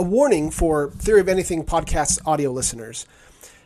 [0.00, 3.04] a warning for Theory of Anything podcast audio listeners.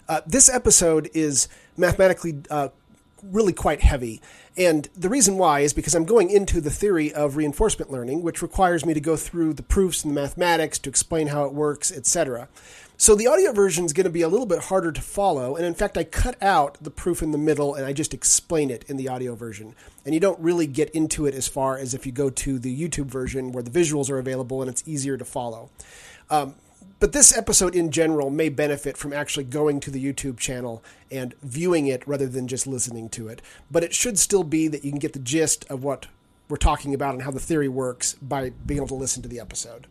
[0.09, 2.71] Uh, this episode is mathematically uh,
[3.23, 4.21] really quite heavy.
[4.57, 8.43] And the reason why is because I'm going into the theory of reinforcement learning, which
[8.43, 11.93] requires me to go through the proofs and the mathematics to explain how it works,
[11.93, 12.49] etc.
[12.97, 15.55] So the audio version is going to be a little bit harder to follow.
[15.55, 18.71] And in fact, I cut out the proof in the middle and I just explain
[18.71, 19.77] it in the audio version.
[20.05, 22.77] And you don't really get into it as far as if you go to the
[22.77, 25.71] YouTube version where the visuals are available and it's easier to follow.
[26.31, 26.55] Um,
[27.01, 31.35] but this episode in general may benefit from actually going to the YouTube channel and
[31.43, 33.43] viewing it rather than just listening to it.
[33.71, 36.07] But it should still be that you can get the gist of what
[36.49, 39.41] we're talking about and how the theory works by being able to listen to the
[39.41, 39.87] episode.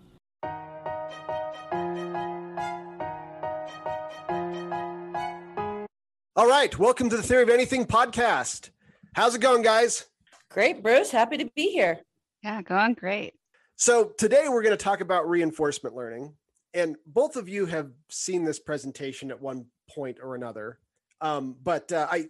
[6.36, 8.72] All right, welcome to the Theory of Anything podcast.
[9.14, 10.06] How's it going, guys?
[10.50, 11.12] Great, Bruce.
[11.12, 12.00] Happy to be here.
[12.42, 13.36] Yeah, going great.
[13.76, 16.34] So, today we're going to talk about reinforcement learning.
[16.74, 20.80] And both of you have seen this presentation at one point or another.
[21.22, 22.28] Um, but uh, I,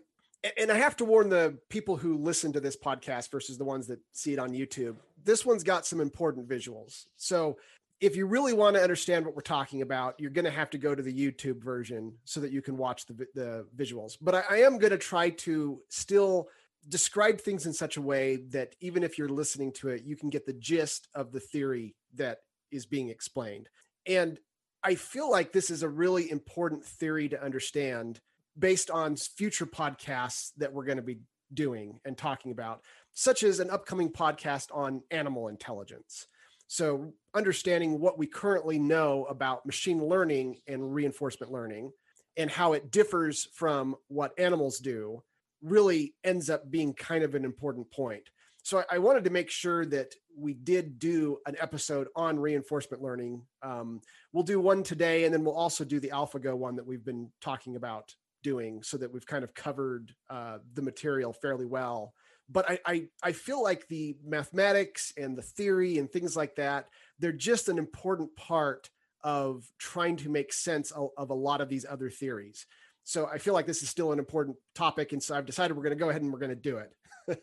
[0.57, 3.87] and I have to warn the people who listen to this podcast versus the ones
[3.87, 4.97] that see it on YouTube.
[5.23, 7.05] This one's got some important visuals.
[7.15, 7.57] So
[8.01, 10.77] if you really want to understand what we're talking about, you're going to have to
[10.77, 14.17] go to the YouTube version so that you can watch the, the visuals.
[14.19, 16.49] But I, I am going to try to still
[16.89, 20.29] describe things in such a way that even if you're listening to it, you can
[20.29, 22.39] get the gist of the theory that
[22.71, 23.69] is being explained.
[24.05, 24.39] And
[24.83, 28.19] I feel like this is a really important theory to understand
[28.57, 31.19] based on future podcasts that we're going to be
[31.53, 32.81] doing and talking about,
[33.13, 36.27] such as an upcoming podcast on animal intelligence.
[36.67, 41.91] So, understanding what we currently know about machine learning and reinforcement learning
[42.35, 45.21] and how it differs from what animals do
[45.63, 48.29] really ends up being kind of an important point.
[48.61, 53.41] So, I wanted to make sure that we did do an episode on reinforcement learning.
[53.61, 57.03] Um, we'll do one today, and then we'll also do the AlphaGo one that we've
[57.03, 62.13] been talking about doing so that we've kind of covered uh, the material fairly well
[62.49, 66.87] but I, I, I feel like the mathematics and the theory and things like that
[67.19, 68.89] they're just an important part
[69.23, 72.65] of trying to make sense of, of a lot of these other theories
[73.03, 75.83] so i feel like this is still an important topic and so i've decided we're
[75.83, 76.91] going to go ahead and we're going to do it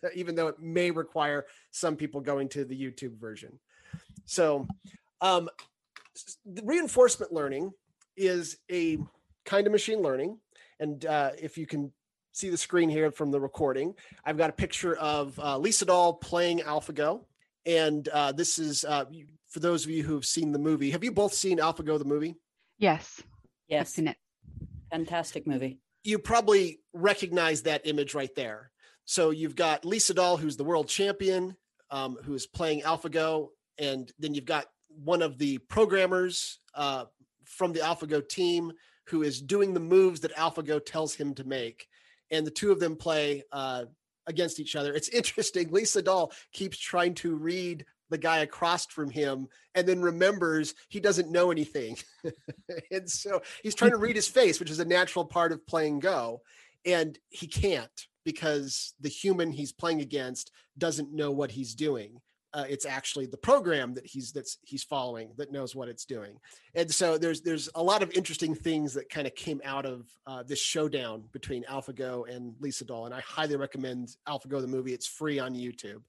[0.15, 3.59] even though it may require some people going to the youtube version
[4.25, 4.67] so
[5.21, 5.49] um,
[6.63, 7.71] reinforcement learning
[8.17, 8.99] is a
[9.45, 10.39] kind of machine learning
[10.81, 11.93] and uh, if you can
[12.33, 13.95] see the screen here from the recording,
[14.25, 17.25] I've got a picture of uh, Lee Sedol playing AlphaGo.
[17.67, 19.05] And uh, this is uh,
[19.49, 20.91] for those of you who've seen the movie.
[20.91, 22.37] Have you both seen AlphaGo, the movie?
[22.79, 23.23] Yes.
[23.69, 23.81] Yes.
[23.81, 24.17] I've seen it.
[24.91, 25.79] Fantastic movie.
[26.03, 28.71] You probably recognize that image right there.
[29.05, 31.57] So you've got Lee Sedol, who's the world champion,
[31.91, 33.49] um, who is playing AlphaGo.
[33.79, 37.05] And then you've got one of the programmers uh,
[37.45, 38.73] from the AlphaGo team
[39.09, 41.87] who is doing the moves that AlphaGo tells him to make
[42.31, 43.85] and the two of them play uh,
[44.27, 44.95] against each other.
[44.95, 45.71] It's interesting.
[45.71, 51.01] Lee Sedol keeps trying to read the guy across from him and then remembers he
[51.01, 51.97] doesn't know anything.
[52.91, 56.01] and so he's trying to read his face, which is a natural part of playing
[56.01, 56.43] Go.
[56.85, 62.21] And he can't because the human he's playing against doesn't know what he's doing
[62.53, 66.37] uh, it's actually the program that he's that's he's following that knows what it's doing
[66.75, 70.09] and so there's there's a lot of interesting things that kind of came out of
[70.27, 74.93] uh, this showdown between alphago and Lee Sedol and i highly recommend alphago the movie
[74.93, 76.03] it's free on youtube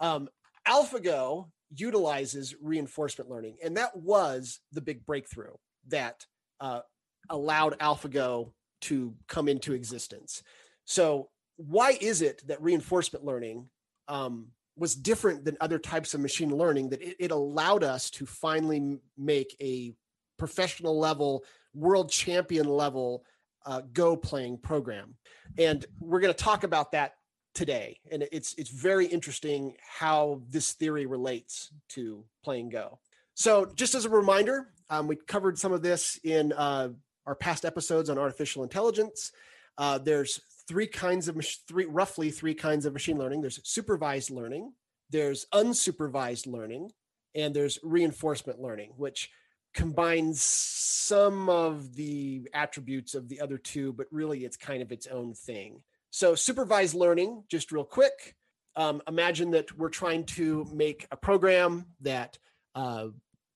[0.00, 0.28] um,
[0.70, 5.52] alphago utilizes reinforcement learning and that was the big breakthrough
[5.88, 6.24] that
[6.60, 6.80] uh,
[7.28, 10.42] allowed alphago to come into existence.
[10.84, 13.68] So why is it that reinforcement learning
[14.08, 18.26] um, was different than other types of machine learning that it, it allowed us to
[18.26, 19.92] finally make a
[20.38, 21.44] professional level
[21.74, 23.24] world champion level
[23.66, 25.14] uh, go playing program?
[25.58, 27.12] And we're going to talk about that
[27.54, 32.98] today and it's it's very interesting how this theory relates to playing go.
[33.34, 36.90] So just as a reminder um, we covered some of this in uh,
[37.26, 39.32] our past episodes on artificial intelligence.
[39.78, 41.36] Uh, there's three kinds of
[41.66, 43.40] three roughly three kinds of machine learning.
[43.40, 44.72] There's supervised learning
[45.10, 46.90] there's unsupervised learning
[47.34, 49.30] and there's reinforcement learning which
[49.74, 55.06] combines some of the attributes of the other two but really it's kind of its
[55.06, 58.34] own thing so supervised learning just real quick
[58.76, 62.38] um, imagine that we're trying to make a program that
[62.74, 63.08] uh,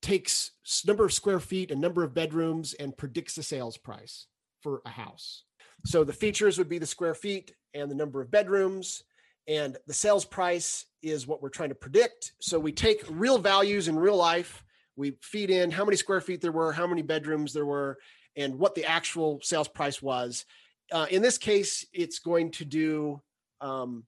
[0.03, 0.51] takes
[0.87, 4.27] number of square feet and number of bedrooms and predicts the sales price
[4.61, 5.45] for a house
[5.85, 9.05] so the features would be the square feet and the number of bedrooms,
[9.47, 12.33] and the sales price is what we're trying to predict.
[12.41, 14.65] So we take real values in real life,
[14.97, 17.99] we feed in how many square feet there were, how many bedrooms there were,
[18.37, 20.47] and what the actual sales price was.
[20.93, 23.21] Uh, in this case, it's going to do
[23.61, 24.05] um,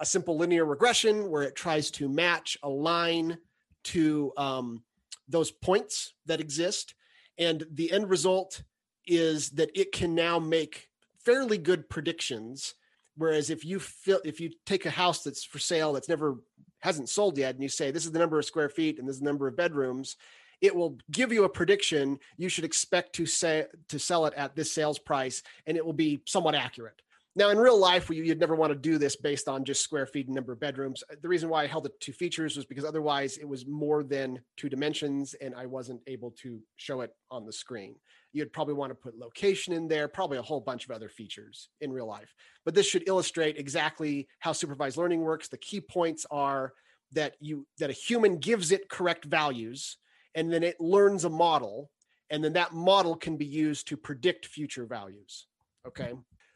[0.00, 3.38] a simple linear regression where it tries to match a line
[3.84, 4.82] to um,
[5.28, 6.94] those points that exist.
[7.38, 8.62] And the end result
[9.06, 10.88] is that it can now make
[11.24, 12.74] fairly good predictions.
[13.16, 13.80] Whereas if you
[14.24, 16.36] if you take a house that's for sale that's never
[16.80, 19.16] hasn't sold yet, and you say this is the number of square feet and this
[19.16, 20.16] is the number of bedrooms,
[20.60, 24.56] it will give you a prediction you should expect to say to sell it at
[24.56, 27.00] this sales price, and it will be somewhat accurate.
[27.38, 30.26] Now, in real life, you'd never want to do this based on just square feet
[30.26, 31.04] and number of bedrooms.
[31.22, 34.40] The reason why I held it to features was because otherwise it was more than
[34.56, 37.94] two dimensions and I wasn't able to show it on the screen.
[38.32, 41.68] You'd probably want to put location in there, probably a whole bunch of other features
[41.80, 42.34] in real life.
[42.64, 45.46] But this should illustrate exactly how supervised learning works.
[45.46, 46.72] The key points are
[47.12, 49.96] that you that a human gives it correct values
[50.34, 51.90] and then it learns a model
[52.30, 55.46] and then that model can be used to predict future values.
[55.86, 56.12] Okay.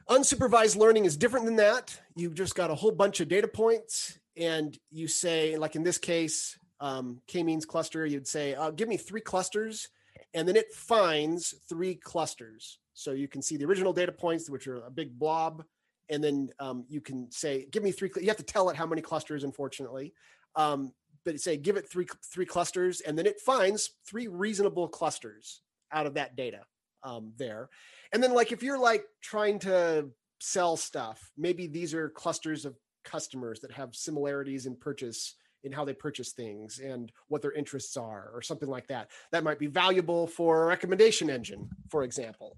[0.09, 1.99] Unsupervised learning is different than that.
[2.17, 5.99] You've just got a whole bunch of data points, and you say, like in this
[5.99, 9.89] case, um, k-means cluster, you'd say, uh, give me three clusters,
[10.35, 12.79] and then it finds three clusters.
[12.95, 15.65] So you can see the original data points, which are a big blob,
[16.11, 18.11] and then um, you can say, give me three.
[18.21, 20.13] You have to tell it how many clusters, unfortunately,
[20.57, 20.93] um,
[21.25, 26.07] but say, give it three three clusters, and then it finds three reasonable clusters out
[26.07, 26.61] of that data
[27.03, 27.69] um, there.
[28.13, 30.09] And then like if you're like trying to
[30.41, 35.85] sell stuff, maybe these are clusters of customers that have similarities in purchase in how
[35.85, 39.11] they purchase things and what their interests are or something like that.
[39.31, 42.57] That might be valuable for a recommendation engine, for example.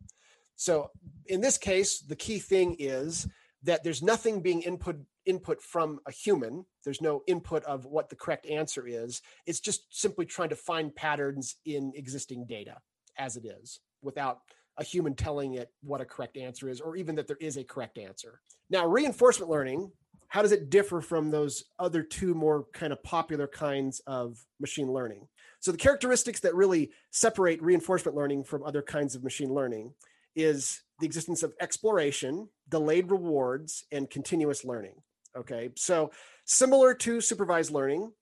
[0.56, 0.90] So
[1.26, 3.28] in this case, the key thing is
[3.62, 4.96] that there's nothing being input
[5.26, 6.66] input from a human.
[6.84, 9.22] There's no input of what the correct answer is.
[9.46, 12.78] It's just simply trying to find patterns in existing data
[13.18, 14.40] as it is without
[14.76, 17.64] a human telling it what a correct answer is, or even that there is a
[17.64, 18.40] correct answer.
[18.70, 19.92] Now, reinforcement learning,
[20.28, 24.92] how does it differ from those other two more kind of popular kinds of machine
[24.92, 25.28] learning?
[25.60, 29.94] So, the characteristics that really separate reinforcement learning from other kinds of machine learning
[30.34, 34.94] is the existence of exploration, delayed rewards, and continuous learning.
[35.36, 36.12] Okay, so
[36.44, 38.12] similar to supervised learning,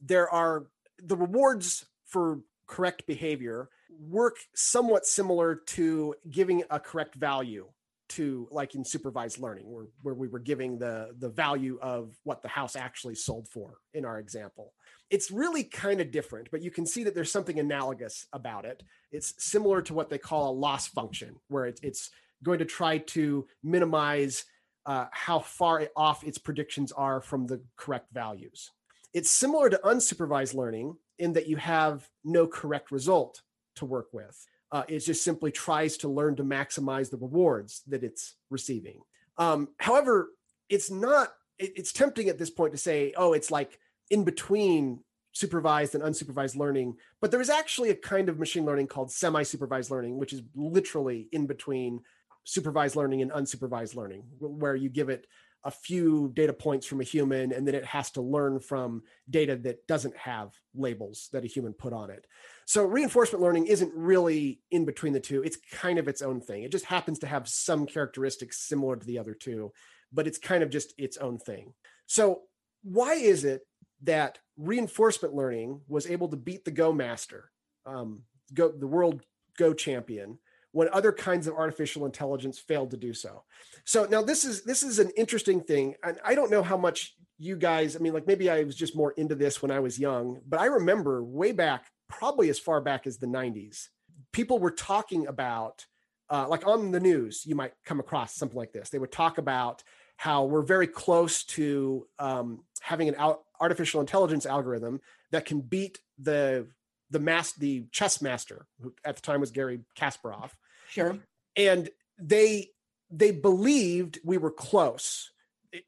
[0.00, 0.66] there are
[1.02, 7.66] the rewards for correct behavior work somewhat similar to giving a correct value
[8.08, 12.42] to like in supervised learning where, where we were giving the the value of what
[12.42, 14.72] the house actually sold for in our example.
[15.10, 18.82] It's really kind of different but you can see that there's something analogous about it.
[19.10, 22.10] It's similar to what they call a loss function where it, it's
[22.42, 24.44] going to try to minimize
[24.88, 28.72] uh, how far off its predictions are from the correct values
[29.14, 33.42] it's similar to unsupervised learning in that you have no correct result
[33.76, 34.46] to work with.
[34.70, 39.00] Uh, it just simply tries to learn to maximize the rewards that it's receiving.
[39.38, 40.28] Um, however,
[40.68, 43.78] it's not, it, it's tempting at this point to say, oh, it's like
[44.10, 45.00] in between
[45.32, 46.96] supervised and unsupervised learning.
[47.20, 50.42] But there is actually a kind of machine learning called semi supervised learning, which is
[50.54, 52.00] literally in between
[52.48, 55.26] supervised learning and unsupervised learning, where you give it
[55.64, 59.54] a few data points from a human and then it has to learn from data
[59.54, 62.26] that doesn't have labels that a human put on it.
[62.64, 65.42] So reinforcement learning isn't really in between the two.
[65.42, 66.62] It's kind of its own thing.
[66.62, 69.72] It just happens to have some characteristics similar to the other two,
[70.10, 71.74] but it's kind of just its own thing.
[72.06, 72.42] So
[72.82, 73.62] why is it
[74.04, 77.50] that reinforcement learning was able to beat the Go master,
[77.84, 78.22] um,
[78.54, 79.22] Go the world
[79.58, 80.38] Go champion,
[80.72, 83.44] when other kinds of artificial intelligence failed to do so?
[83.84, 87.14] So now this is this is an interesting thing, and I don't know how much
[87.38, 87.96] you guys.
[87.96, 90.60] I mean, like maybe I was just more into this when I was young, but
[90.60, 93.88] I remember way back probably as far back as the 90s.
[94.32, 95.84] People were talking about,
[96.30, 98.90] uh, like on the news, you might come across something like this.
[98.90, 99.82] They would talk about
[100.16, 106.00] how we're very close to um, having an out, artificial intelligence algorithm that can beat
[106.18, 106.66] the
[107.10, 110.50] the mass the chess master who at the time was Garry Kasparov.
[110.88, 111.18] Sure.
[111.56, 111.88] And
[112.18, 112.70] they
[113.10, 115.30] they believed we were close.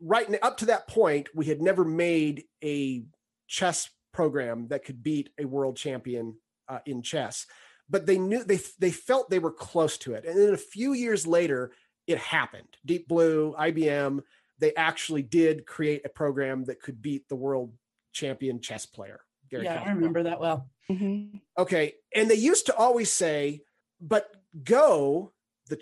[0.00, 3.04] Right up to that point, we had never made a
[3.46, 6.36] chess program that could beat a world champion
[6.68, 7.46] uh, in chess
[7.90, 10.92] but they knew they they felt they were close to it and then a few
[10.92, 11.72] years later
[12.06, 14.22] it happened deep blue ibm
[14.58, 17.72] they actually did create a program that could beat the world
[18.12, 19.86] champion chess player Garry yeah Kasparov.
[19.86, 21.36] i remember that well mm-hmm.
[21.58, 23.62] okay and they used to always say
[24.00, 24.30] but
[24.64, 25.32] go
[25.68, 25.80] the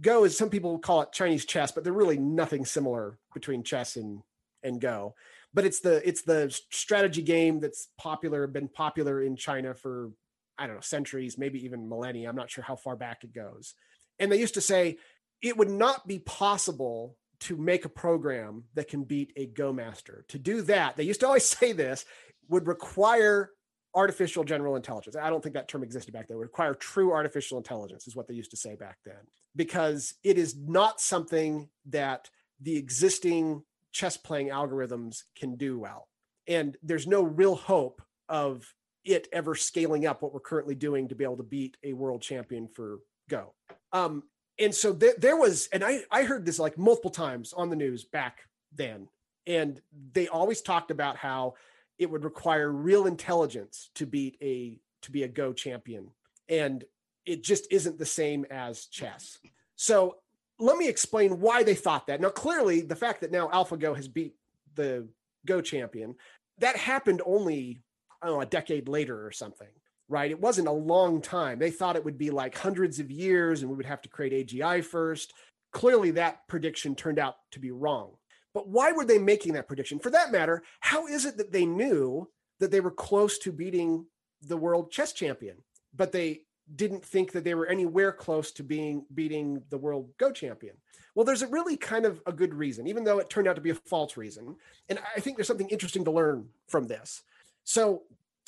[0.00, 3.96] go is some people call it chinese chess but they're really nothing similar between chess
[3.96, 4.22] and
[4.62, 5.14] and go
[5.54, 10.10] but it's the it's the strategy game that's popular, been popular in China for
[10.58, 12.28] I don't know centuries, maybe even millennia.
[12.28, 13.74] I'm not sure how far back it goes.
[14.18, 14.98] And they used to say
[15.42, 20.24] it would not be possible to make a program that can beat a Go master.
[20.28, 22.04] To do that, they used to always say this
[22.48, 23.50] would require
[23.94, 25.16] artificial general intelligence.
[25.16, 26.36] I don't think that term existed back then.
[26.36, 29.14] It would require true artificial intelligence, is what they used to say back then,
[29.54, 32.30] because it is not something that
[32.60, 36.08] the existing chess playing algorithms can do well.
[36.48, 41.14] And there's no real hope of it ever scaling up what we're currently doing to
[41.14, 43.52] be able to beat a world champion for Go.
[43.92, 44.24] Um,
[44.58, 47.76] and so there, there was, and I, I heard this like multiple times on the
[47.76, 48.40] news back
[48.74, 49.08] then,
[49.46, 49.80] and
[50.12, 51.54] they always talked about how
[51.98, 56.10] it would require real intelligence to beat a to be a Go champion,
[56.48, 56.84] and
[57.26, 59.38] it just isn't the same as chess.
[59.76, 60.16] So
[60.58, 62.20] let me explain why they thought that.
[62.20, 64.34] Now, clearly, the fact that now AlphaGo has beat
[64.74, 65.08] the
[65.44, 66.14] Go champion,
[66.58, 67.82] that happened only
[68.22, 69.68] I don't know a decade later or something,
[70.08, 70.30] right?
[70.30, 71.58] It wasn't a long time.
[71.58, 74.48] They thought it would be like hundreds of years, and we would have to create
[74.48, 75.32] AGI first.
[75.72, 78.12] Clearly, that prediction turned out to be wrong.
[78.54, 79.98] But why were they making that prediction?
[79.98, 82.28] For that matter, how is it that they knew
[82.60, 84.06] that they were close to beating
[84.42, 85.56] the world chess champion,
[85.94, 86.42] but they
[86.74, 90.76] didn't think that they were anywhere close to being beating the world go champion?
[91.14, 93.62] Well there's a really kind of a good reason even though it turned out to
[93.62, 94.56] be a false reason.
[94.88, 97.22] And i think there's something interesting to learn from this.
[97.64, 98.02] So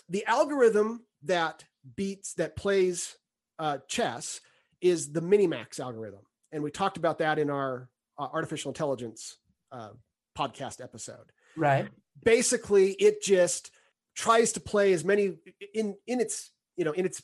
[0.08, 1.64] the algorithm that
[1.96, 3.16] beats that plays
[3.58, 4.40] uh, chess
[4.80, 6.20] is the minimax algorithm.
[6.52, 9.38] And we talked about that in our uh, artificial intelligence
[9.74, 9.90] uh,
[10.38, 11.88] podcast episode Right.
[12.22, 13.70] basically it just
[14.16, 15.36] tries to play as many
[15.74, 17.22] in in its you know in its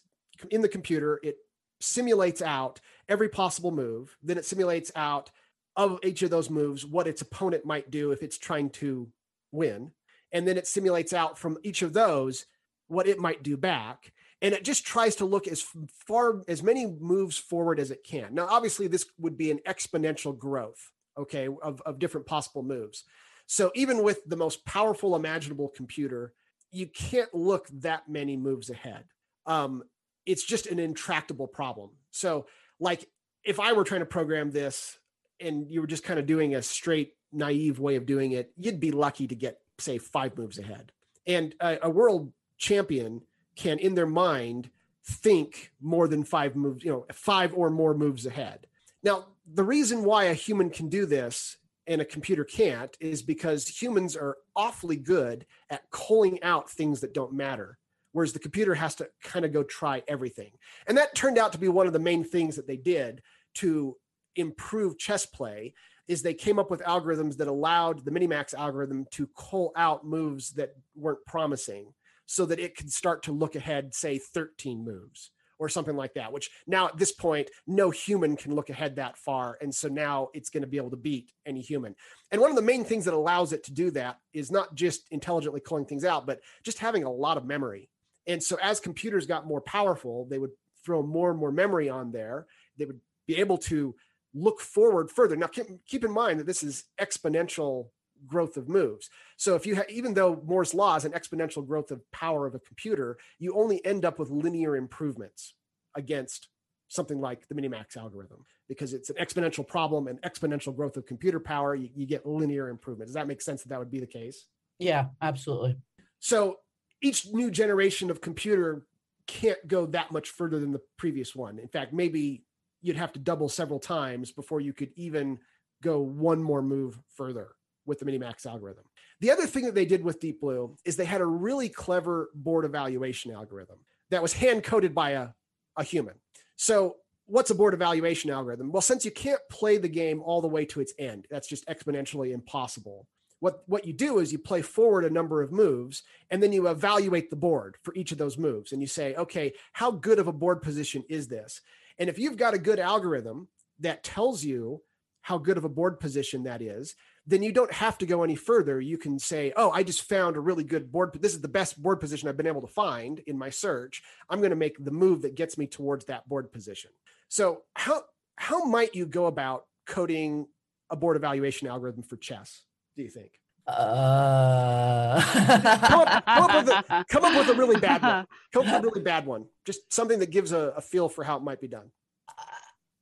[0.50, 1.36] in the computer it
[1.80, 5.30] simulates out every possible move then it simulates out
[5.76, 9.08] of each of those moves what its opponent might do if it's trying to
[9.52, 9.92] win
[10.32, 12.46] and then it simulates out from each of those
[12.88, 15.64] what it might do back and it just tries to look as
[16.06, 20.36] far as many moves forward as it can now obviously this would be an exponential
[20.36, 23.04] growth okay of, of different possible moves.
[23.46, 26.34] So even with the most powerful imaginable computer
[26.72, 29.04] you can't look that many moves ahead.
[29.44, 29.82] Um,
[30.24, 31.90] it's just an intractable problem.
[32.12, 32.46] So
[32.78, 33.08] like
[33.44, 34.98] if i were trying to program this
[35.38, 38.80] and you were just kind of doing a straight naive way of doing it you'd
[38.80, 40.92] be lucky to get say five moves ahead.
[41.26, 43.22] And a, a world champion
[43.56, 44.70] can in their mind
[45.04, 48.66] think more than five moves you know five or more moves ahead
[49.02, 53.66] now the reason why a human can do this and a computer can't is because
[53.66, 57.78] humans are awfully good at culling out things that don't matter
[58.12, 60.50] whereas the computer has to kind of go try everything.
[60.86, 63.22] And that turned out to be one of the main things that they did
[63.56, 63.96] to
[64.36, 65.74] improve chess play
[66.08, 70.52] is they came up with algorithms that allowed the minimax algorithm to cull out moves
[70.52, 71.92] that weren't promising
[72.26, 75.30] so that it could start to look ahead say 13 moves
[75.60, 79.16] or something like that which now at this point no human can look ahead that
[79.16, 81.94] far and so now it's going to be able to beat any human.
[82.32, 85.06] And one of the main things that allows it to do that is not just
[85.10, 87.88] intelligently calling things out but just having a lot of memory.
[88.26, 90.50] And so as computers got more powerful they would
[90.84, 92.46] throw more and more memory on there.
[92.78, 93.94] They would be able to
[94.34, 95.36] look forward further.
[95.36, 97.88] Now keep, keep in mind that this is exponential
[98.26, 101.90] growth of moves so if you have even though moore's law is an exponential growth
[101.90, 105.54] of power of a computer you only end up with linear improvements
[105.96, 106.48] against
[106.88, 111.40] something like the minimax algorithm because it's an exponential problem and exponential growth of computer
[111.40, 114.06] power you, you get linear improvement does that make sense that that would be the
[114.06, 114.46] case
[114.78, 115.76] Yeah, absolutely.
[116.18, 116.58] so
[117.02, 118.86] each new generation of computer
[119.26, 121.58] can't go that much further than the previous one.
[121.58, 122.44] In fact, maybe
[122.82, 125.38] you'd have to double several times before you could even
[125.82, 127.48] go one more move further
[127.90, 128.84] with the Minimax algorithm.
[129.20, 132.30] The other thing that they did with Deep Blue is they had a really clever
[132.34, 133.76] board evaluation algorithm
[134.08, 135.28] that was hand coded by a,
[135.76, 136.14] a human.
[136.56, 138.72] So, what's a board evaluation algorithm?
[138.72, 141.66] Well, since you can't play the game all the way to its end, that's just
[141.68, 143.06] exponentially impossible
[143.40, 146.68] what what you do is you play forward a number of moves and then you
[146.68, 150.28] evaluate the board for each of those moves and you say okay how good of
[150.28, 151.60] a board position is this
[151.98, 153.48] and if you've got a good algorithm
[153.80, 154.80] that tells you
[155.22, 156.94] how good of a board position that is
[157.30, 160.36] then you don't have to go any further you can say oh i just found
[160.36, 163.20] a really good board this is the best board position i've been able to find
[163.26, 166.52] in my search i'm going to make the move that gets me towards that board
[166.52, 166.90] position
[167.28, 168.02] so how
[168.36, 170.46] how might you go about coding
[170.90, 172.62] a board evaluation algorithm for chess
[172.96, 173.30] do you think
[173.66, 175.20] Uh...
[175.20, 178.26] come, up, come up with a, come up with a really bad one.
[178.52, 179.44] Come up with a really bad one.
[179.64, 181.92] Just something that gives a, a feel for how it might be done.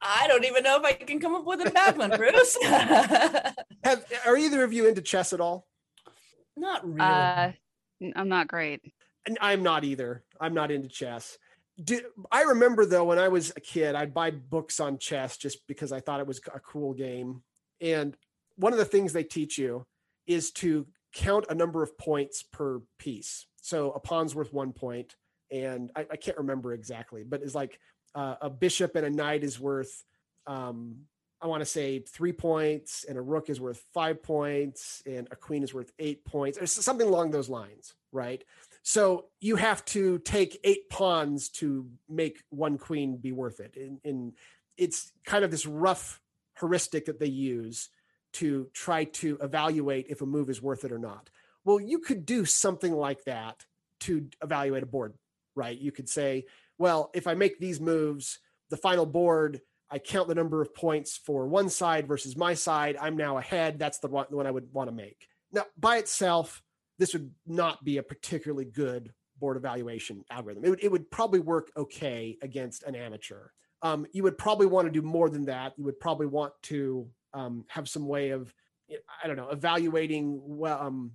[0.00, 2.56] I don't even know if I can come up with a bad one, Bruce.
[3.84, 5.66] Have are either of you into chess at all?
[6.56, 7.00] Not really.
[7.00, 7.52] Uh,
[8.02, 8.80] n- I'm not great.
[9.26, 10.24] and I'm not either.
[10.40, 11.38] I'm not into chess.
[11.82, 12.00] Do,
[12.32, 15.92] I remember though when I was a kid, I'd buy books on chess just because
[15.92, 17.42] I thought it was a cool game.
[17.80, 18.16] And
[18.56, 19.86] one of the things they teach you
[20.26, 23.46] is to count a number of points per piece.
[23.60, 25.14] So a pawn's worth one point,
[25.52, 27.78] and I, I can't remember exactly, but it's like
[28.14, 30.04] uh, a bishop and a knight is worth,
[30.46, 30.96] um,
[31.40, 35.36] I want to say three points, and a rook is worth five points, and a
[35.36, 38.42] queen is worth eight points, or something along those lines, right?
[38.82, 43.76] So you have to take eight pawns to make one queen be worth it.
[43.76, 44.32] And, and
[44.76, 46.20] it's kind of this rough
[46.58, 47.90] heuristic that they use
[48.32, 51.30] to try to evaluate if a move is worth it or not.
[51.64, 53.66] Well, you could do something like that
[54.00, 55.14] to evaluate a board,
[55.54, 55.78] right?
[55.78, 56.46] You could say,
[56.78, 58.38] well, if I make these moves,
[58.70, 62.96] the final board, I count the number of points for one side versus my side.
[63.00, 63.78] I'm now ahead.
[63.78, 65.26] That's the one, the one I would want to make.
[65.52, 66.62] Now, by itself,
[66.98, 70.64] this would not be a particularly good board evaluation algorithm.
[70.64, 73.48] It would, it would probably work okay against an amateur.
[73.82, 75.72] Um, you would probably want to do more than that.
[75.76, 78.52] You would probably want to um, have some way of,
[79.22, 81.12] I don't know, evaluating well, um,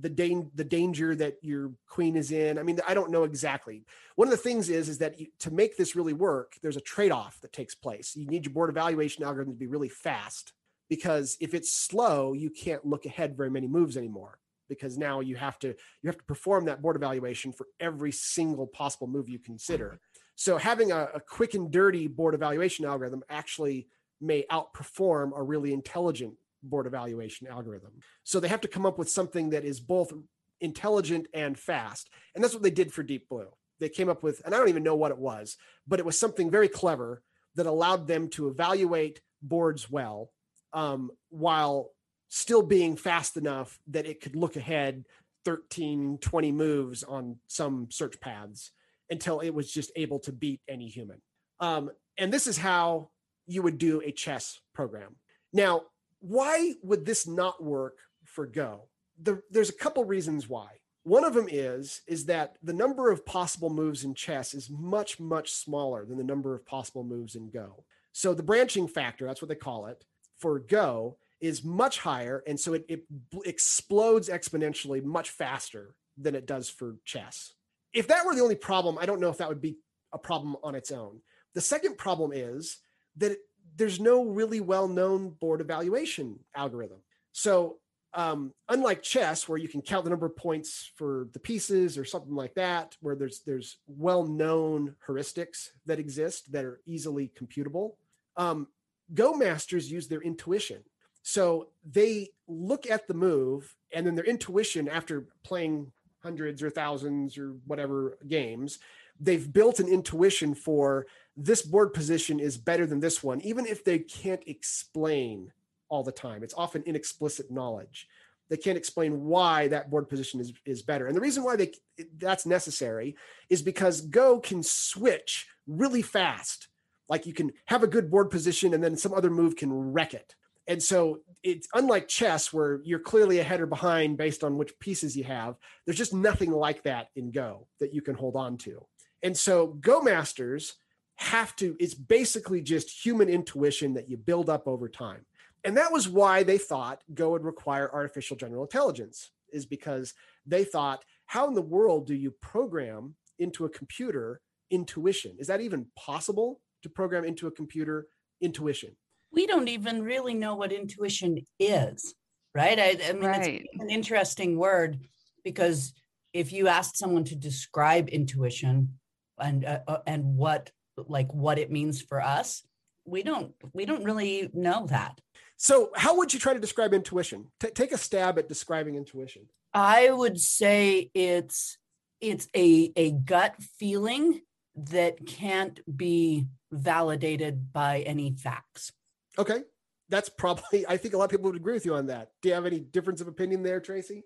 [0.00, 2.58] the dan- the danger that your queen is in.
[2.58, 3.84] I mean, I don't know exactly.
[4.16, 6.82] One of the things is is that you, to make this really work, there's a
[6.82, 8.14] trade off that takes place.
[8.16, 10.52] You need your board evaluation algorithm to be really fast
[10.88, 14.38] because if it's slow, you can't look ahead very many moves anymore
[14.68, 18.66] because now you have to you have to perform that board evaluation for every single
[18.66, 20.00] possible move you consider.
[20.34, 23.88] So having a, a quick and dirty board evaluation algorithm actually
[24.20, 27.92] may outperform a really intelligent board evaluation algorithm.
[28.22, 30.12] So they have to come up with something that is both
[30.60, 32.10] intelligent and fast.
[32.34, 33.48] And that's what they did for Deep Blue.
[33.78, 36.18] They came up with, and I don't even know what it was, but it was
[36.18, 37.22] something very clever
[37.56, 40.30] that allowed them to evaluate boards well
[40.72, 41.90] um, while
[42.28, 45.04] still being fast enough that it could look ahead
[45.44, 48.72] 13, 20 moves on some search paths
[49.08, 51.20] until it was just able to beat any human.
[51.58, 53.10] Um, and this is how
[53.46, 55.16] you would do a chess program.
[55.52, 55.82] Now,
[56.20, 58.88] why would this not work for Go?
[59.22, 60.68] The, there's a couple reasons why.
[61.02, 65.18] One of them is is that the number of possible moves in chess is much
[65.18, 67.84] much smaller than the number of possible moves in Go.
[68.12, 70.04] So the branching factor, that's what they call it,
[70.38, 73.04] for Go is much higher, and so it, it
[73.46, 77.54] explodes exponentially much faster than it does for chess.
[77.94, 79.78] If that were the only problem, I don't know if that would be
[80.12, 81.20] a problem on its own.
[81.54, 82.78] The second problem is
[83.16, 83.38] that
[83.76, 86.98] there's no really well known board evaluation algorithm.
[87.32, 87.78] So,
[88.12, 92.04] um, unlike chess, where you can count the number of points for the pieces or
[92.04, 97.92] something like that, where there's there's well known heuristics that exist that are easily computable,
[98.36, 98.66] um,
[99.12, 100.84] Go masters use their intuition.
[101.22, 107.36] So they look at the move, and then their intuition, after playing hundreds or thousands
[107.36, 108.78] or whatever games,
[109.18, 111.06] they've built an intuition for
[111.44, 115.52] this board position is better than this one, even if they can't explain
[115.88, 116.42] all the time.
[116.42, 118.08] It's often inexplicit knowledge.
[118.50, 121.06] They can't explain why that board position is, is better.
[121.06, 121.72] And the reason why they
[122.18, 123.16] that's necessary
[123.48, 126.68] is because Go can switch really fast.
[127.08, 130.14] Like you can have a good board position and then some other move can wreck
[130.14, 130.34] it.
[130.66, 135.16] And so it's unlike chess where you're clearly ahead or behind based on which pieces
[135.16, 135.56] you have.
[135.86, 138.84] There's just nothing like that in Go that you can hold on to.
[139.22, 140.76] And so Go masters
[141.20, 145.24] have to, it's basically just human intuition that you build up over time.
[145.64, 150.14] And that was why they thought Go would require artificial general intelligence, is because
[150.46, 155.36] they thought, how in the world do you program into a computer intuition?
[155.38, 158.06] Is that even possible to program into a computer
[158.40, 158.96] intuition?
[159.30, 162.14] We don't even really know what intuition is,
[162.54, 162.78] right?
[162.78, 163.66] I, I mean, Right.
[163.70, 164.98] it's an interesting word
[165.44, 165.92] because
[166.32, 168.98] if you asked someone to describe intuition
[169.38, 170.70] and uh, uh, and what
[171.08, 172.62] like what it means for us,
[173.04, 175.20] we don't we don't really know that.
[175.56, 177.46] So, how would you try to describe intuition?
[177.60, 179.46] T- take a stab at describing intuition.
[179.74, 181.78] I would say it's
[182.20, 184.40] it's a a gut feeling
[184.74, 188.92] that can't be validated by any facts.
[189.38, 189.62] Okay.
[190.08, 192.32] That's probably, I think a lot of people would agree with you on that.
[192.42, 194.24] Do you have any difference of opinion there, Tracy?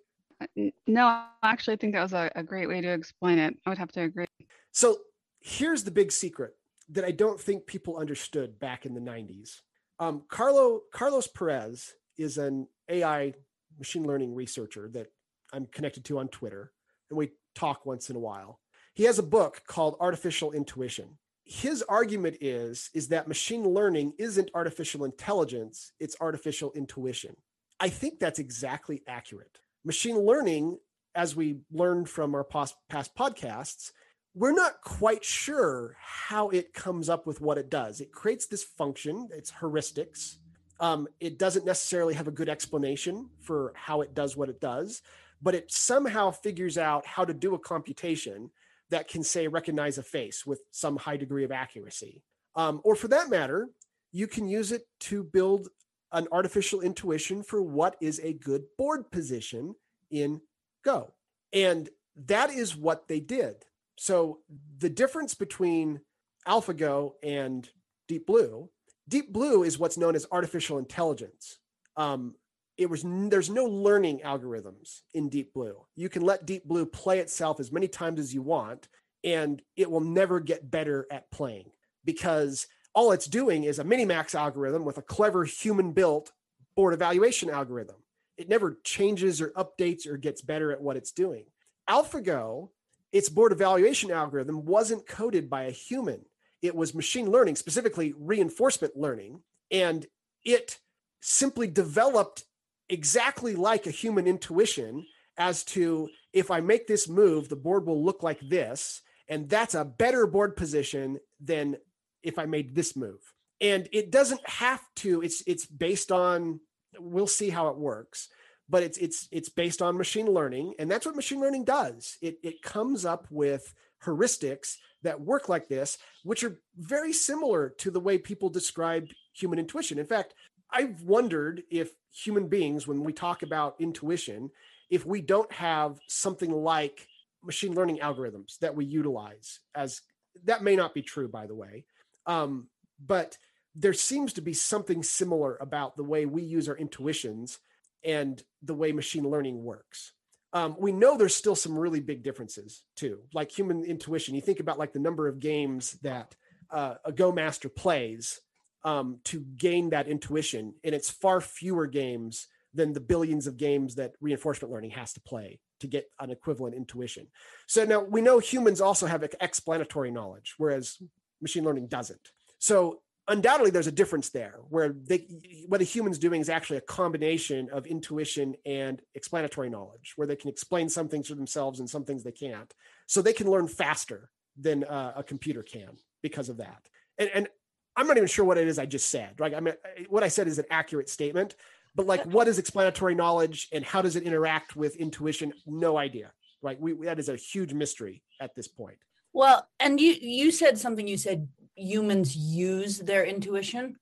[0.87, 3.57] no actually I think that was a, a great way to explain it.
[3.65, 4.27] I would have to agree.
[4.73, 4.99] So
[5.41, 6.55] here's the big secret
[6.91, 9.61] that I don't think people understood back in the 90s.
[9.99, 13.35] Um, Carlo Carlos Perez is an AI
[13.79, 15.09] machine learning researcher that
[15.53, 16.73] I'm connected to on Twitter,
[17.11, 18.61] and we talk once in a while.
[18.95, 21.19] He has a book called Artificial Intuition.
[21.45, 27.37] His argument is is that machine learning isn't artificial intelligence; it's artificial intuition.
[27.81, 29.59] I think that's exactly accurate.
[29.85, 30.79] machine learning,
[31.15, 33.93] as we learned from our past, past podcasts,
[34.35, 38.01] we're not quite sure how it comes up with what it does.
[38.01, 40.37] It creates this function, it's heuristics.
[40.81, 45.03] Um, it doesn't necessarily have a good explanation for how it does what it does,
[45.41, 48.51] but it somehow figures out how to do a computation
[48.91, 52.23] that can say recognize a face with some high degree of accuracy.
[52.57, 53.69] Um, or for that matter,
[54.11, 55.69] you can use it to build
[56.13, 59.75] an artificial intuition for what is a good board position
[60.11, 60.41] in
[60.85, 61.13] Go.
[61.53, 61.89] And
[62.27, 63.65] that is what they did.
[63.97, 64.41] So
[64.79, 66.01] the difference between
[66.47, 67.69] AlphaGo and
[68.09, 68.71] Deep Blue,
[69.09, 71.59] Deep Blue is what's known as artificial intelligence.
[71.97, 72.35] Um,
[72.77, 75.77] it was there's no learning algorithms in Deep Blue.
[75.95, 78.89] You can let Deep Blue play itself as many times as you want,
[79.23, 81.71] and it will never get better at playing
[82.05, 86.33] because all it's doing is a minimax algorithm with a clever human built
[86.77, 87.97] board evaluation algorithm.
[88.37, 91.45] It never changes or updates or gets better at what it's doing.
[91.89, 92.71] AlphaGo,
[93.15, 96.21] its board evaluation algorithm wasn't coded by a human.
[96.61, 100.05] It was machine learning, specifically reinforcement learning, and
[100.45, 100.79] it
[101.21, 102.43] simply developed
[102.89, 105.07] exactly like a human intuition
[105.39, 109.01] as to if I make this move, the board will look like this.
[109.29, 111.77] And that's a better board position than
[112.25, 113.21] if I made this move.
[113.61, 116.59] And it doesn't have to, it's it's based on
[116.99, 118.29] we'll see how it works,
[118.69, 120.75] but it's it's it's based on machine learning.
[120.79, 122.17] And that's what machine learning does.
[122.21, 123.75] It it comes up with
[124.05, 129.59] heuristics that work like this, which are very similar to the way people describe human
[129.59, 129.99] intuition.
[129.99, 130.35] In fact,
[130.71, 134.51] I've wondered if human beings, when we talk about intuition,
[134.91, 137.07] if we don't have something like
[137.43, 140.01] machine learning algorithms that we utilize as
[140.45, 141.85] that may not be true, by the way.
[142.27, 142.69] Um,
[143.05, 143.37] but
[143.75, 147.59] there seems to be something similar about the way we use our intuitions
[148.05, 150.13] and the way machine learning works.
[150.53, 154.35] Um, we know there's still some really big differences too, like human intuition.
[154.35, 156.35] You think about like the number of games that
[156.71, 158.41] uh, a Go master plays
[158.85, 163.97] um, to gain that intuition, and it's far fewer games than the billions of games
[163.97, 167.27] that reinforcement learning has to play to get an equivalent intuition.
[167.67, 170.99] So now we know humans also have explanatory knowledge, whereas
[171.41, 172.31] machine learning doesn't.
[172.59, 175.27] So undoubtedly there's a difference there where they
[175.67, 180.37] what a human's doing is actually a combination of intuition and explanatory knowledge where they
[180.37, 182.73] can explain some things to themselves and some things they can't.
[183.07, 186.89] So they can learn faster than uh, a computer can because of that.
[187.19, 187.49] And, and
[187.97, 189.35] i'm not even sure what it is i just said.
[189.39, 189.75] Right i mean
[190.09, 191.55] what i said is an accurate statement
[191.95, 195.53] but like what is explanatory knowledge and how does it interact with intuition?
[195.67, 196.33] No idea.
[196.63, 198.99] Right we that is a huge mystery at this point.
[199.33, 203.97] Well and you you said something you said humans use their intuition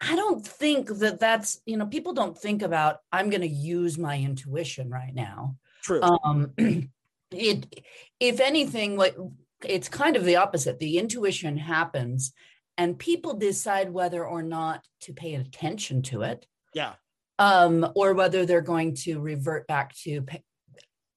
[0.00, 3.96] i don't think that that's you know people don't think about i'm going to use
[3.98, 5.56] my intuition right now.
[5.82, 6.02] True.
[6.02, 6.52] Um
[7.30, 7.84] it
[8.20, 9.16] if anything what
[9.64, 10.78] it's kind of the opposite.
[10.78, 12.32] The intuition happens
[12.76, 16.46] and people decide whether or not to pay attention to it.
[16.74, 16.94] Yeah.
[17.38, 20.42] Um or whether they're going to revert back to pay,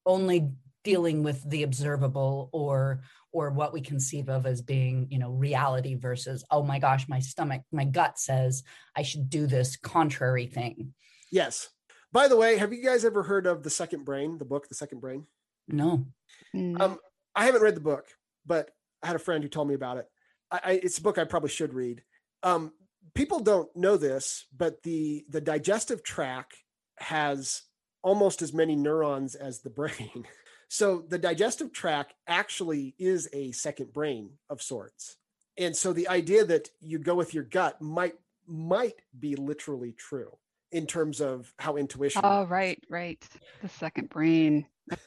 [0.06, 0.50] only
[0.84, 5.94] dealing with the observable or or what we conceive of as being you know reality
[5.94, 8.62] versus oh my gosh my stomach my gut says
[8.96, 10.92] i should do this contrary thing.
[11.32, 11.68] Yes.
[12.12, 14.74] By the way have you guys ever heard of the second brain the book the
[14.74, 15.26] second brain?
[15.68, 16.06] No.
[16.54, 16.98] Mm, um
[17.34, 18.06] i haven't read the book
[18.46, 18.70] but
[19.02, 20.06] i had a friend who told me about it.
[20.50, 22.02] I, I it's a book i probably should read.
[22.42, 22.72] Um
[23.14, 26.56] people don't know this but the the digestive tract
[26.98, 27.62] has
[28.02, 30.26] almost as many neurons as the brain
[30.72, 35.16] So the digestive tract actually is a second brain of sorts.
[35.58, 38.14] And so the idea that you go with your gut might
[38.46, 40.38] might be literally true
[40.70, 42.22] in terms of how intuition.
[42.24, 43.20] Oh, right, right.
[43.62, 44.64] The second brain.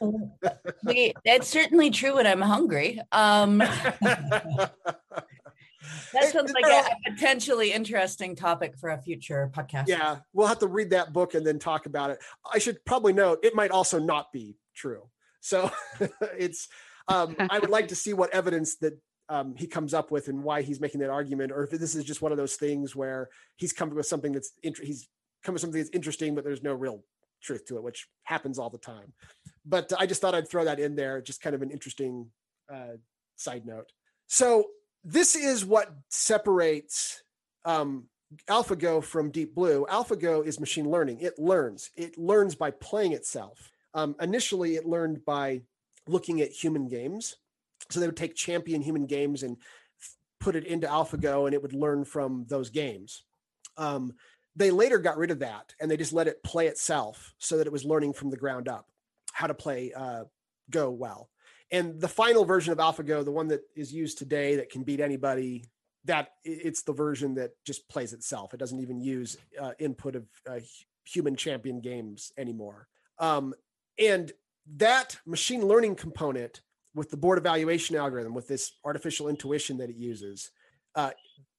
[1.25, 4.71] That's certainly true when i'm hungry um that
[6.31, 10.67] sounds like a, a potentially interesting topic for a future podcast yeah, we'll have to
[10.67, 12.19] read that book and then talk about it.
[12.49, 15.09] I should probably note it might also not be true.
[15.43, 15.69] So
[16.37, 16.69] it's
[17.09, 20.41] um, I would like to see what evidence that um, he comes up with and
[20.41, 23.29] why he's making that argument, or if this is just one of those things where
[23.57, 25.09] he's come with something that's he's
[25.43, 27.03] come with something that's interesting, but there's no real
[27.41, 29.11] truth to it, which happens all the time.
[29.65, 32.27] But I just thought I'd throw that in there, just kind of an interesting
[32.73, 32.95] uh,
[33.35, 33.91] side note.
[34.27, 34.67] So
[35.03, 37.21] this is what separates
[37.65, 38.05] um,
[38.47, 39.85] AlphaGo from Deep Blue.
[39.89, 41.19] AlphaGo is machine learning.
[41.19, 41.89] It learns.
[41.97, 43.72] It learns by playing itself.
[43.93, 45.61] Um, initially, it learned by
[46.07, 47.37] looking at human games.
[47.89, 49.57] So they would take champion human games and
[50.01, 53.23] f- put it into AlphaGo, and it would learn from those games.
[53.77, 54.13] Um,
[54.55, 57.67] they later got rid of that and they just let it play itself so that
[57.67, 58.87] it was learning from the ground up.
[59.33, 60.25] how to play uh,
[60.69, 61.29] Go well.
[61.71, 64.99] And the final version of AlphaGo, the one that is used today that can beat
[64.99, 65.65] anybody,
[66.05, 68.53] that it's the version that just plays itself.
[68.53, 70.59] It doesn't even use uh, input of uh,
[71.03, 72.87] human champion games anymore.
[73.17, 73.53] Um,
[73.99, 74.31] and
[74.75, 76.61] that machine learning component
[76.95, 80.51] with the board evaluation algorithm, with this artificial intuition that it uses,
[80.95, 81.11] uh,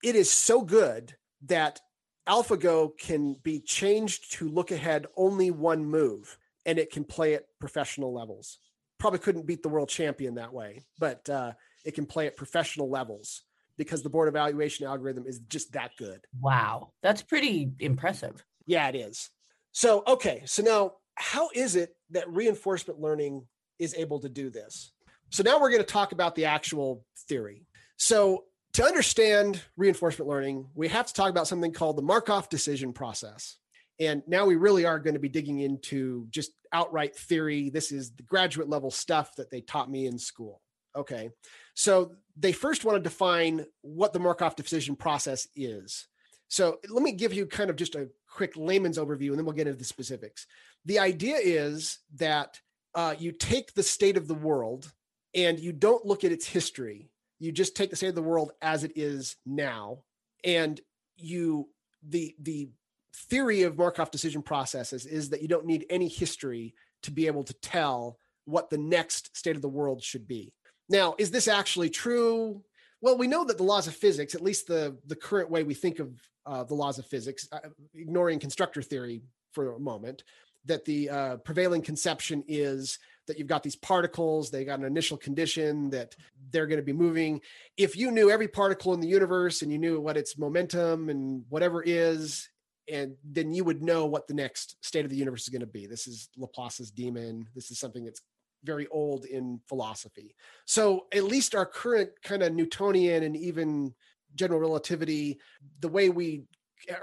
[0.03, 1.15] it is so good
[1.47, 1.81] that
[2.29, 7.45] AlphaGo can be changed to look ahead only one move and it can play at
[7.61, 8.59] professional levels.
[8.99, 11.53] Probably couldn't beat the world champion that way, but uh,
[11.85, 13.43] it can play at professional levels
[13.77, 16.25] because the board evaluation algorithm is just that good.
[16.41, 16.93] Wow.
[17.03, 18.45] That's pretty impressive.
[18.67, 19.29] Yeah, it is.
[19.73, 20.43] So, okay.
[20.47, 23.47] So now, how is it that reinforcement learning
[23.79, 24.93] is able to do this?
[25.31, 27.67] So now we're going to talk about the actual theory.
[27.97, 32.93] So to understand reinforcement learning, we have to talk about something called the Markov decision
[32.93, 33.57] process.
[34.01, 37.71] And now we really are going to be digging into just outright theory.
[37.71, 40.61] This is the graduate level stuff that they taught me in school.
[40.97, 41.31] Okay.
[41.75, 46.09] So they first want to define what the Markov decision process is.
[46.49, 49.55] So let me give you kind of just a quick layman's overview and then we'll
[49.55, 50.47] get into the specifics.
[50.85, 52.61] The idea is that
[52.95, 54.93] uh, you take the state of the world
[55.35, 57.11] and you don't look at its history.
[57.39, 60.05] You just take the state of the world as it is now,
[60.45, 60.81] and
[61.17, 61.69] you
[62.09, 62.71] the the
[63.15, 67.45] theory of Markov decision processes is that you don't need any history to be able
[67.45, 70.53] to tell what the next state of the world should be.
[70.89, 72.63] Now, is this actually true?
[73.05, 75.75] Well, we know that the laws of physics, at least the the current way we
[75.75, 76.09] think of
[76.47, 77.59] uh, the laws of physics, uh,
[77.95, 79.21] ignoring constructor theory
[79.53, 80.25] for a moment,
[80.65, 85.19] that the uh, prevailing conception is that you've got these particles, they got an initial
[85.19, 86.17] condition that
[86.51, 87.43] they're going to be moving.
[87.77, 91.45] If you knew every particle in the universe and you knew what its momentum and
[91.51, 92.49] whatever is,
[92.91, 95.67] and then you would know what the next state of the universe is going to
[95.67, 95.87] be.
[95.87, 97.49] This is Laplace's demon.
[97.55, 98.23] This is something that's
[98.65, 100.35] very old in philosophy.
[100.67, 103.95] So at least our current kind of Newtonian and even
[104.35, 105.39] general relativity,
[105.81, 106.45] the way we,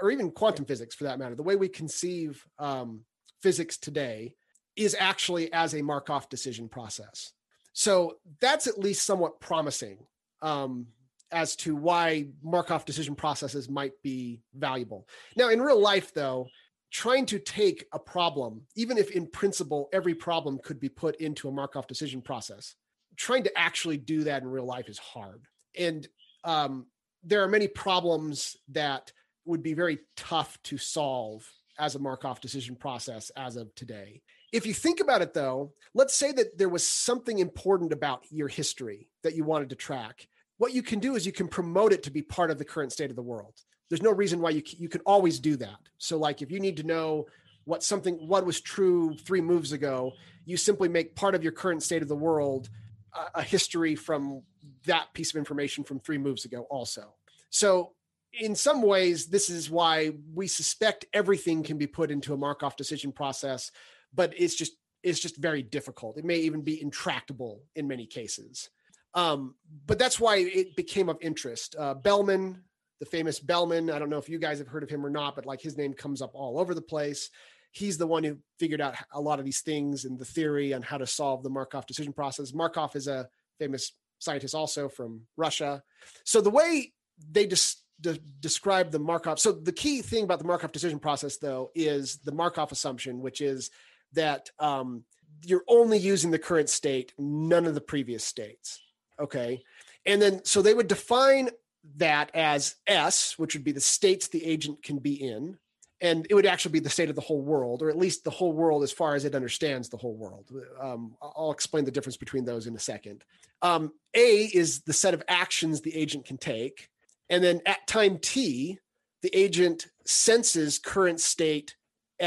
[0.00, 3.00] or even quantum physics for that matter, the way we conceive um,
[3.40, 4.34] physics today
[4.76, 7.32] is actually as a Markov decision process.
[7.72, 9.98] So that's at least somewhat promising
[10.42, 10.86] um,
[11.30, 15.08] as to why Markov decision processes might be valuable.
[15.36, 16.48] Now, in real life, though,
[16.92, 21.48] trying to take a problem, even if in principle every problem could be put into
[21.48, 22.74] a Markov decision process,
[23.16, 25.42] trying to actually do that in real life is hard.
[25.76, 26.06] And
[26.44, 26.86] um,
[27.24, 29.10] there are many problems that
[29.46, 34.20] would be very tough to solve as a Markov decision process as of today.
[34.52, 38.48] If you think about it, though, let's say that there was something important about your
[38.48, 40.28] history that you wanted to track.
[40.58, 42.92] What you can do is you can promote it to be part of the current
[42.92, 43.54] state of the world.
[43.92, 45.78] There's no reason why you you can always do that.
[45.98, 47.26] So, like, if you need to know
[47.64, 50.12] what something what was true three moves ago,
[50.46, 52.70] you simply make part of your current state of the world
[53.14, 54.42] a, a history from
[54.86, 57.14] that piece of information from three moves ago, also.
[57.50, 57.92] So,
[58.32, 62.76] in some ways, this is why we suspect everything can be put into a Markov
[62.76, 63.70] decision process
[64.14, 66.16] but it's just it's just very difficult.
[66.16, 68.70] It may even be intractable in many cases.
[69.14, 71.74] Um, but that's why it became of interest.
[71.76, 72.62] Uh, Bellman,
[73.02, 75.34] the famous Bellman, I don't know if you guys have heard of him or not,
[75.34, 77.30] but like his name comes up all over the place.
[77.72, 80.82] He's the one who figured out a lot of these things and the theory on
[80.82, 82.54] how to solve the Markov decision process.
[82.54, 85.82] Markov is a famous scientist also from Russia.
[86.22, 86.92] So the way
[87.28, 91.38] they just de- describe the Markov, so the key thing about the Markov decision process,
[91.38, 93.70] though, is the Markov assumption, which is
[94.12, 95.02] that um,
[95.44, 98.80] you're only using the current state, none of the previous states.
[99.18, 99.64] Okay.
[100.06, 101.50] And then, so they would define
[101.96, 105.58] that as S, which would be the states the agent can be in.
[106.00, 108.30] And it would actually be the state of the whole world, or at least the
[108.30, 110.50] whole world as far as it understands the whole world.
[110.80, 113.24] Um, I'll explain the difference between those in a second.
[113.62, 116.88] Um, a is the set of actions the agent can take.
[117.30, 118.80] And then at time t,
[119.22, 121.76] the agent senses current state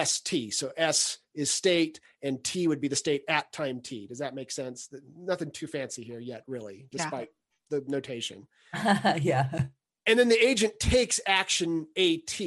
[0.03, 0.53] ST.
[0.53, 4.07] So S is state and T would be the state at time T.
[4.07, 4.89] Does that make sense?
[5.17, 7.44] Nothing too fancy here yet, really, despite yeah.
[7.69, 8.47] The notation.
[9.21, 9.65] yeah.
[10.05, 12.39] And then the agent takes action AT,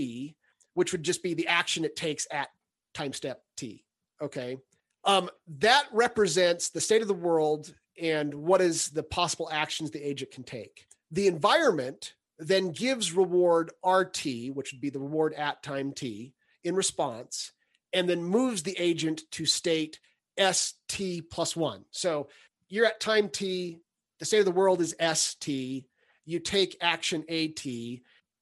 [0.75, 2.49] which would just be the action it takes at
[2.95, 3.85] time step T.
[4.21, 4.59] Okay.
[5.05, 10.07] Um, that represents the state of the world and what is the possible actions the
[10.07, 10.87] agent can take.
[11.11, 16.75] The environment then gives reward RT, which would be the reward at time T, in
[16.75, 17.53] response
[17.93, 19.99] and then moves the agent to state
[20.39, 21.85] ST plus one.
[21.91, 22.29] So
[22.69, 23.79] you're at time T,
[24.19, 25.85] the state of the world is ST,
[26.25, 27.65] you take action AT,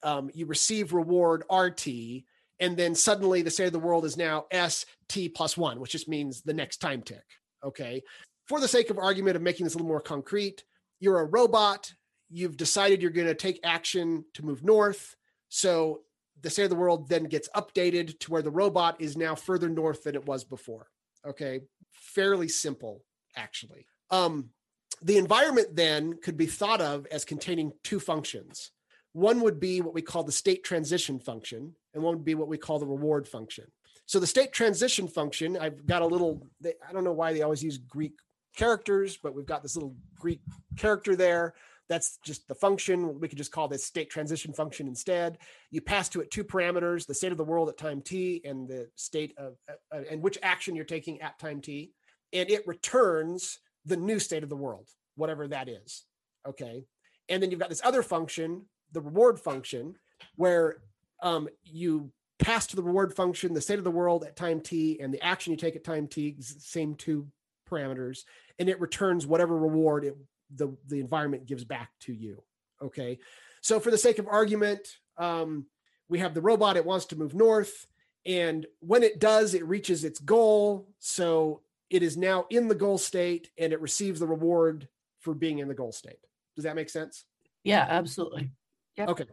[0.02, 1.86] um, you receive reward RT,
[2.58, 6.08] and then suddenly the state of the world is now ST plus one, which just
[6.08, 7.24] means the next time tick.
[7.64, 8.02] Okay.
[8.46, 10.64] For the sake of argument of making this a little more concrete,
[11.00, 11.92] you're a robot.
[12.30, 15.16] You've decided you're going to take action to move north.
[15.48, 16.00] So
[16.42, 19.68] the state of the world then gets updated to where the robot is now further
[19.68, 20.88] north than it was before.
[21.26, 21.60] Okay.
[21.92, 23.02] Fairly simple,
[23.36, 23.86] actually.
[24.10, 24.50] Um,
[25.02, 28.70] the environment then could be thought of as containing two functions.
[29.12, 32.48] One would be what we call the state transition function, and one would be what
[32.48, 33.64] we call the reward function.
[34.06, 37.62] So the state transition function, I've got a little, I don't know why they always
[37.62, 38.12] use Greek
[38.56, 40.40] characters, but we've got this little Greek
[40.76, 41.54] character there.
[41.88, 43.20] That's just the function.
[43.20, 45.38] We could just call this state transition function instead.
[45.70, 48.68] You pass to it two parameters: the state of the world at time t and
[48.68, 51.92] the state of uh, and which action you're taking at time t,
[52.32, 56.04] and it returns the new state of the world, whatever that is.
[56.46, 56.84] Okay,
[57.28, 59.94] and then you've got this other function, the reward function,
[60.36, 60.78] where
[61.22, 65.00] um, you pass to the reward function the state of the world at time t
[65.00, 67.26] and the action you take at time t, same two
[67.68, 68.20] parameters,
[68.58, 70.16] and it returns whatever reward it
[70.54, 72.42] the the environment gives back to you
[72.82, 73.18] okay
[73.60, 75.66] so for the sake of argument um,
[76.08, 77.86] we have the robot it wants to move north
[78.24, 82.98] and when it does it reaches its goal so it is now in the goal
[82.98, 84.88] state and it receives the reward
[85.20, 86.18] for being in the goal state
[86.54, 87.24] does that make sense
[87.64, 88.50] yeah absolutely
[88.96, 89.08] Yep.
[89.10, 89.24] okay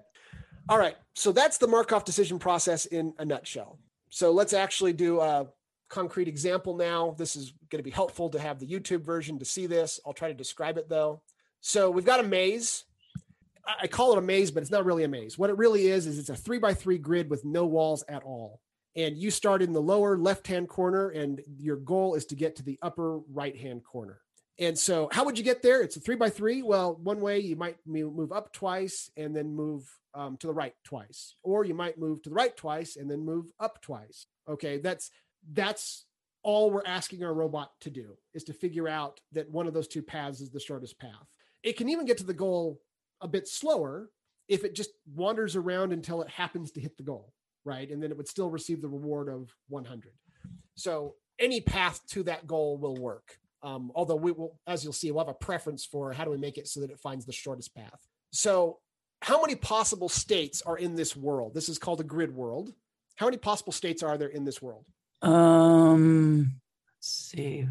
[0.68, 5.20] all right so that's the markov decision process in a nutshell so let's actually do
[5.22, 5.48] a
[5.94, 7.16] concrete example now.
[7.18, 10.00] This is going to be helpful to have the YouTube version to see this.
[10.06, 11.22] I'll try to describe it though.
[11.62, 12.84] So we've got a maze.
[13.82, 15.38] I call it a maze, but it's not really a maze.
[15.38, 18.24] What it really is, is it's a three by three grid with no walls at
[18.24, 18.60] all.
[18.96, 22.56] And you start in the lower left hand corner, and your goal is to get
[22.58, 24.20] to the upper right hand corner.
[24.60, 25.82] And so, how would you get there?
[25.82, 26.62] It's a three by three.
[26.62, 30.76] Well, one way you might move up twice and then move um, to the right
[30.84, 34.28] twice, or you might move to the right twice and then move up twice.
[34.48, 35.10] Okay, that's
[35.52, 36.06] that's
[36.44, 39.88] all we're asking our robot to do is to figure out that one of those
[39.88, 41.28] two paths is the shortest path.
[41.64, 42.82] It can even get to the goal
[43.22, 44.10] a bit slower
[44.50, 47.34] if it just wanders around until it happens to hit the goal,
[47.66, 47.90] right?
[47.90, 50.12] And then it would still receive the reward of 100.
[50.76, 53.38] So any path to that goal will work.
[53.62, 56.38] Um, although we will, as you'll see, we'll have a preference for how do we
[56.38, 58.08] make it so that it finds the shortest path.
[58.32, 58.80] So,
[59.22, 61.54] how many possible states are in this world?
[61.54, 62.74] This is called a grid world.
[63.16, 64.86] How many possible states are there in this world?
[65.22, 66.60] Um,
[66.98, 67.70] let's see,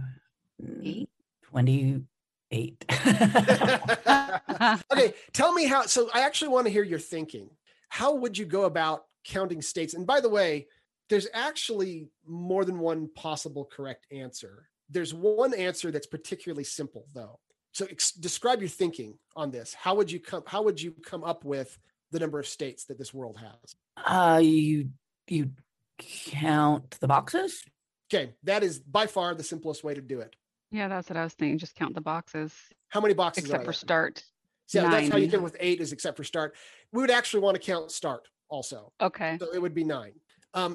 [0.82, 1.10] Eight.
[1.42, 2.84] 28.
[4.92, 5.82] okay, tell me how.
[5.82, 7.50] So I actually want to hear your thinking.
[7.90, 9.94] How would you go about counting states?
[9.94, 10.66] And by the way,
[11.08, 14.68] there's actually more than one possible correct answer.
[14.90, 17.38] There's one answer that's particularly simple, though.
[17.72, 19.74] So ex- describe your thinking on this.
[19.74, 20.42] How would you come?
[20.46, 21.78] How would you come up with
[22.10, 23.74] the number of states that this world has?
[24.06, 24.90] uh, you,
[25.28, 25.50] you
[25.98, 27.64] count the boxes?
[28.12, 30.36] Okay, that is by far the simplest way to do it.
[30.70, 31.58] yeah, that's what I was thinking.
[31.58, 32.52] Just count the boxes,
[32.88, 33.72] How many boxes except are for there?
[33.72, 34.24] start.
[34.66, 35.30] So that's how you nine.
[35.30, 36.54] get with eight is except for start.
[36.92, 38.92] We would actually want to count start also.
[39.00, 39.38] Okay.
[39.40, 40.12] So it would be nine.
[40.54, 40.72] Um,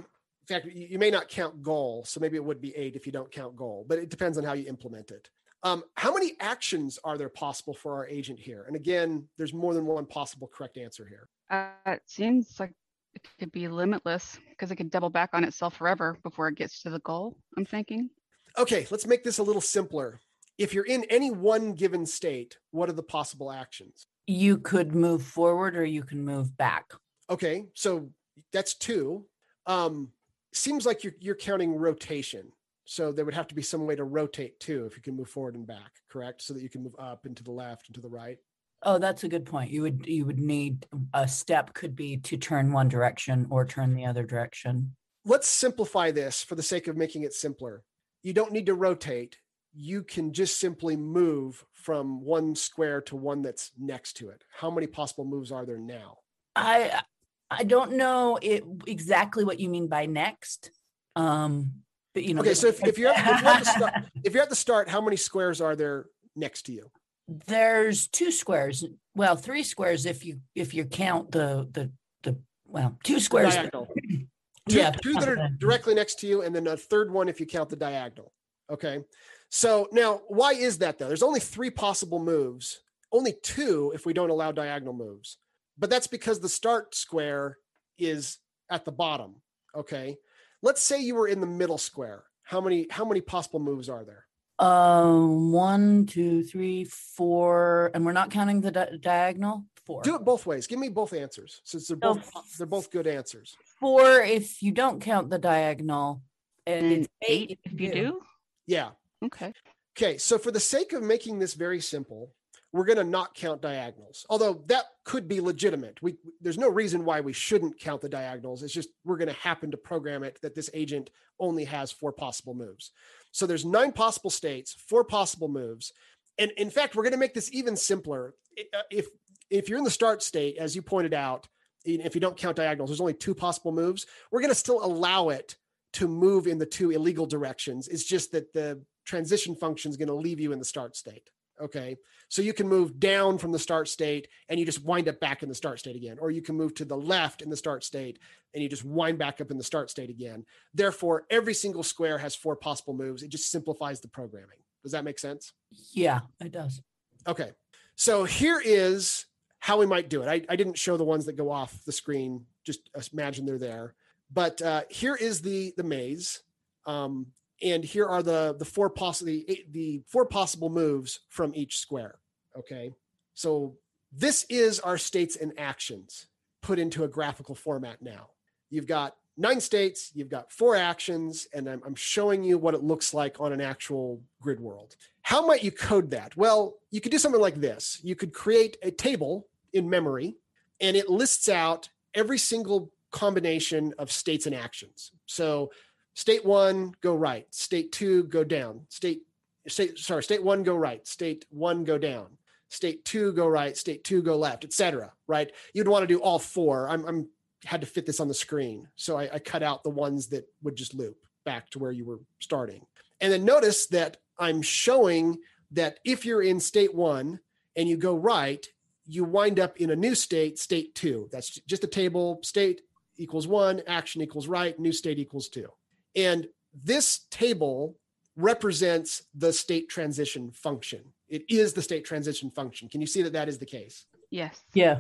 [0.50, 3.06] in fact, you, you may not count goal, so maybe it would be eight if
[3.06, 5.30] you don't count goal, but it depends on how you implement it.
[5.64, 8.66] Um, how many actions are there possible for our agent here?
[8.68, 11.30] And again, there's more than one possible correct answer here.
[11.50, 12.74] Uh, it seems like
[13.14, 16.82] it could be limitless because it could double back on itself forever before it gets
[16.84, 17.36] to the goal.
[17.58, 18.10] I'm thinking.
[18.58, 20.20] Okay, let's make this a little simpler.
[20.58, 24.08] If you're in any one given state, what are the possible actions?
[24.26, 26.94] You could move forward or you can move back.
[27.30, 28.10] Okay, so
[28.54, 29.26] that's two.
[29.66, 30.10] Um,
[30.54, 32.52] seems like you're you're counting rotation.
[32.86, 35.28] So there would have to be some way to rotate too if you can move
[35.28, 36.42] forward and back, correct?
[36.42, 38.38] So that you can move up and to the left and to the right.
[38.84, 39.72] Oh, that's a good point.
[39.72, 43.94] You would you would need a step could be to turn one direction or turn
[43.94, 44.96] the other direction.
[45.26, 47.84] Let's simplify this for the sake of making it simpler.
[48.24, 49.38] You don't need to rotate.
[49.74, 54.44] You can just simply move from one square to one that's next to it.
[54.50, 56.20] How many possible moves are there now?
[56.56, 57.02] I
[57.50, 60.72] I don't know it, exactly what you mean by next.
[61.16, 61.72] Um,
[62.14, 62.42] but you know.
[62.42, 63.94] Okay, so if, if you're if you're, at the start,
[64.24, 66.06] if you're at the start, how many squares are there
[66.36, 66.90] next to you?
[67.28, 68.86] there's two squares.
[69.16, 71.92] Well, three squares if you if you count the the
[72.24, 73.56] the well two squares.
[73.56, 73.94] Diagonal.
[74.70, 77.40] Two, Yeah, two that are directly next to you, and then a third one if
[77.40, 78.34] you count the diagonal.
[78.70, 79.06] Okay.
[79.50, 81.08] So now, why is that though?
[81.08, 82.82] There's only three possible moves,
[83.14, 85.38] only two if we don't allow diagonal moves.
[85.78, 87.58] But that's because the start square
[87.98, 88.38] is
[88.70, 89.36] at the bottom.
[89.76, 90.18] Okay.
[90.62, 92.24] Let's say you were in the middle square.
[92.44, 94.26] How many how many possible moves are there?
[94.60, 99.66] Um, one, two, three, four, and we're not counting the di- diagonal.
[99.86, 100.02] Four.
[100.02, 100.66] Do it both ways.
[100.66, 103.56] Give me both answers since they're So both they're both good answers.
[103.80, 106.24] Four if you don't count the diagonal,
[106.66, 108.22] and And it's eight if you do.
[108.66, 108.90] Yeah.
[109.24, 109.54] Okay.
[109.98, 112.32] Okay, so for the sake of making this very simple,
[112.78, 114.26] we're going to not count diagonals.
[114.30, 116.02] Although that could be legitimate.
[116.02, 118.62] We there's no reason why we shouldn't count the diagonals.
[118.62, 121.10] It's just we're going to happen to program it that this agent
[121.40, 122.92] only has four possible moves.
[123.32, 125.94] So there's nine possible states, four possible moves.
[126.38, 128.36] And in fact, we're going to make this even simpler.
[128.74, 129.08] Uh, if
[129.50, 131.48] if you're in the start state as you pointed out,
[131.86, 134.06] if you don't count diagonals, there's only two possible moves.
[134.32, 135.56] We're going to still allow it
[135.94, 137.88] to move in the two illegal directions.
[137.88, 141.30] It's just that the transition function is going to leave you in the start state.
[141.62, 141.98] Okay.
[142.30, 145.44] So you can move down from the start state and you just wind up back
[145.44, 146.18] in the start state again.
[146.20, 148.20] Or you can move to the left in the start state
[148.54, 150.46] and you just wind back up in the start state again.
[150.74, 153.24] Therefore, every single square has four possible moves.
[153.24, 154.58] It just simplifies the programming.
[154.84, 155.54] Does that make sense?
[155.92, 156.82] Yeah, it does.
[157.28, 157.52] Okay.
[157.96, 159.26] So here is
[159.60, 160.28] how we might do it.
[160.28, 162.46] I, I didn't show the ones that go off the screen.
[162.64, 163.96] Just imagine they're there.
[164.32, 166.42] But uh, here is the the maze.
[166.86, 167.28] Um,
[167.62, 171.80] and here are the the four possible the, eh, the four possible moves from each
[171.80, 172.20] square
[172.58, 172.94] okay?
[173.34, 173.76] So
[174.12, 176.28] this is our states and actions
[176.62, 178.30] put into a graphical format now.
[178.70, 182.84] You've got nine states you've got four actions and I'm, I'm showing you what it
[182.84, 184.96] looks like on an actual grid world.
[185.22, 186.36] How might you code that?
[186.36, 188.00] Well you could do something like this.
[188.04, 190.38] You could create a table in memory
[190.82, 195.12] and it lists out every single combination of states and actions.
[195.28, 195.72] So
[196.18, 197.46] state one go right.
[197.54, 198.82] State two go down.
[198.90, 199.22] State
[199.68, 201.08] state sorry state one go right.
[201.08, 202.26] State one go down.
[202.70, 203.78] State two go right.
[203.78, 205.52] State two go left etc right?
[205.74, 206.90] You'd want to do all four.
[206.90, 207.28] I'm, I'm
[207.66, 210.48] had to fit this on the screen so I, I cut out the ones that
[210.64, 212.86] would just loop back to where you were starting.
[213.22, 215.38] And then notice that i'm showing
[215.72, 217.40] that if you're in state one
[217.76, 218.66] and you go right
[219.08, 221.30] you wind up in a new state state two.
[221.32, 222.82] That's just a table state
[223.18, 225.70] equals one action equals right new state equals two
[226.18, 227.96] and this table
[228.36, 231.02] represents the state transition function.
[231.30, 232.90] It is the state transition function.
[232.90, 234.06] Can you see that that is the case?
[234.30, 234.62] Yes.
[234.74, 235.00] Yeah.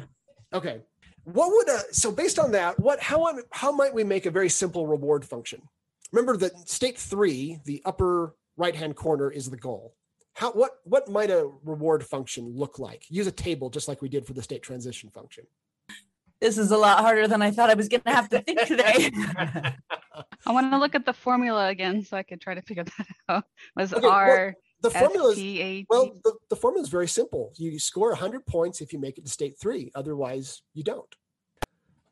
[0.53, 0.82] Okay.
[1.24, 4.49] What would a, so based on that, what how how might we make a very
[4.49, 5.61] simple reward function?
[6.13, 9.93] Remember that state 3, the upper right-hand corner is the goal.
[10.34, 13.03] How what what might a reward function look like?
[13.09, 15.45] Use a table just like we did for the state transition function.
[16.39, 18.61] This is a lot harder than I thought I was going to have to think
[18.65, 19.11] today.
[20.45, 23.07] I want to look at the formula again so I could try to figure that
[23.27, 23.43] out.
[23.75, 27.53] Was okay, R well, the formula is well the, the formula is very simple.
[27.55, 31.15] You score 100 points if you make it to state 3, otherwise you don't.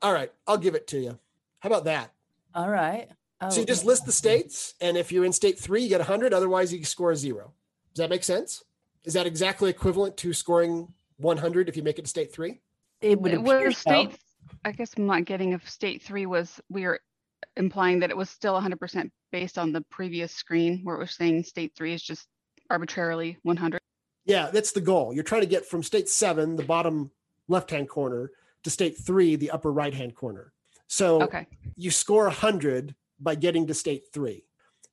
[0.02, 1.20] All right, I'll give it to you.
[1.60, 2.12] How about that?
[2.54, 3.08] All right.
[3.42, 6.00] Oh, so you just list the states and if you're in state 3 you get
[6.00, 7.54] 100, otherwise you score a 0.
[7.94, 8.64] Does that make sense?
[9.04, 12.60] Is that exactly equivalent to scoring 100 if you make it to state 3?
[13.02, 14.18] It would uh, appear state so.
[14.64, 17.00] I guess I'm not getting if state 3 was we are
[17.58, 21.44] implying that it was still 100% based on the previous screen where it was saying
[21.44, 22.28] state three is just
[22.70, 23.80] arbitrarily 100.
[24.26, 25.14] Yeah, that's the goal.
[25.14, 27.12] You're trying to get from state seven, the bottom
[27.48, 28.32] left hand corner,
[28.64, 30.52] to state three, the upper right hand corner.
[30.88, 31.48] So okay.
[31.76, 34.46] you score 100 by getting to state three.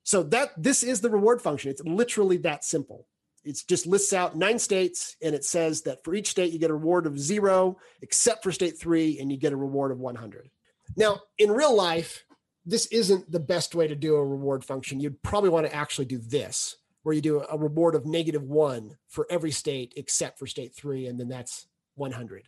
[0.03, 1.71] So that this is the reward function.
[1.71, 3.07] It's literally that simple.
[3.43, 6.69] It just lists out nine states and it says that for each state you get
[6.69, 10.49] a reward of zero, except for state three, and you get a reward of 100.
[10.95, 12.23] Now, in real life,
[12.65, 14.99] this isn't the best way to do a reward function.
[14.99, 18.97] You'd probably want to actually do this, where you do a reward of negative one
[19.09, 22.47] for every state except for state three, and then that's 100.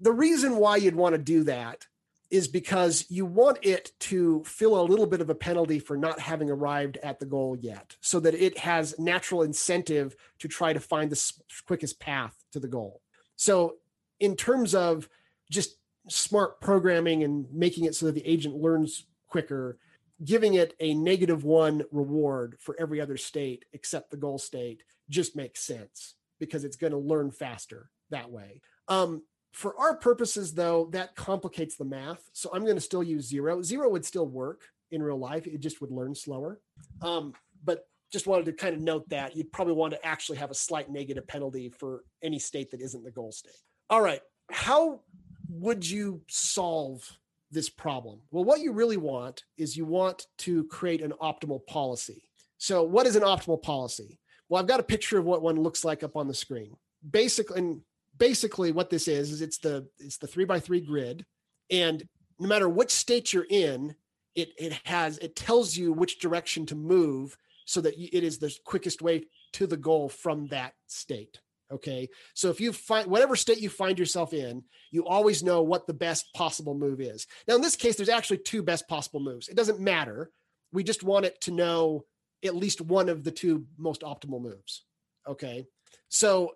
[0.00, 1.86] The reason why you'd want to do that
[2.32, 6.18] is because you want it to feel a little bit of a penalty for not
[6.18, 10.80] having arrived at the goal yet, so that it has natural incentive to try to
[10.80, 11.32] find the
[11.66, 13.02] quickest path to the goal.
[13.36, 13.76] So,
[14.18, 15.10] in terms of
[15.50, 15.76] just
[16.08, 19.78] smart programming and making it so that the agent learns quicker,
[20.24, 25.36] giving it a negative one reward for every other state except the goal state just
[25.36, 28.62] makes sense because it's going to learn faster that way.
[28.88, 29.22] Um,
[29.52, 32.28] for our purposes, though, that complicates the math.
[32.32, 33.62] So I'm going to still use zero.
[33.62, 36.60] Zero would still work in real life, it just would learn slower.
[37.00, 37.32] Um,
[37.64, 40.54] but just wanted to kind of note that you'd probably want to actually have a
[40.54, 43.56] slight negative penalty for any state that isn't the goal state.
[43.88, 44.20] All right.
[44.50, 45.00] How
[45.48, 47.10] would you solve
[47.50, 48.20] this problem?
[48.30, 52.28] Well, what you really want is you want to create an optimal policy.
[52.58, 54.20] So, what is an optimal policy?
[54.48, 56.76] Well, I've got a picture of what one looks like up on the screen.
[57.08, 57.80] Basically, and
[58.22, 61.26] basically, what this is is it's the it's the three by three grid,
[61.72, 62.04] and
[62.38, 63.96] no matter which state you're in,
[64.36, 68.56] it it has it tells you which direction to move so that it is the
[68.64, 71.40] quickest way to the goal from that state.
[71.72, 72.08] Okay.
[72.34, 74.62] So if you find whatever state you find yourself in,
[74.92, 77.26] you always know what the best possible move is.
[77.48, 79.48] Now, in this case, there's actually two best possible moves.
[79.48, 80.30] It doesn't matter.
[80.72, 82.04] We just want it to know
[82.44, 84.84] at least one of the two most optimal moves.
[85.26, 85.66] Okay.
[86.08, 86.52] So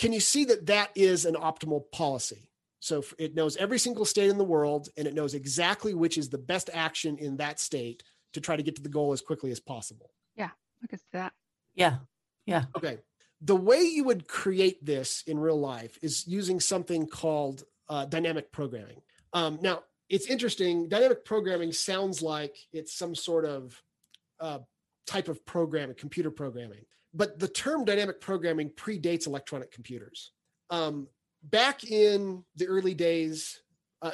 [0.00, 2.50] can you see that that is an optimal policy?
[2.80, 6.30] So it knows every single state in the world and it knows exactly which is
[6.30, 9.50] the best action in that state to try to get to the goal as quickly
[9.50, 10.10] as possible.
[10.36, 10.48] Yeah,
[10.80, 11.34] look at that.
[11.74, 11.98] Yeah.
[12.46, 12.64] Yeah.
[12.74, 12.96] Okay.
[13.42, 18.50] The way you would create this in real life is using something called uh, dynamic
[18.52, 19.02] programming.
[19.34, 20.88] Um, now, it's interesting.
[20.88, 23.82] Dynamic programming sounds like it's some sort of
[24.40, 24.60] uh,
[25.06, 26.86] type of programming, computer programming.
[27.12, 30.32] But the term dynamic programming predates electronic computers.
[30.70, 31.08] Um,
[31.42, 33.60] back in the early days,
[34.02, 34.12] uh,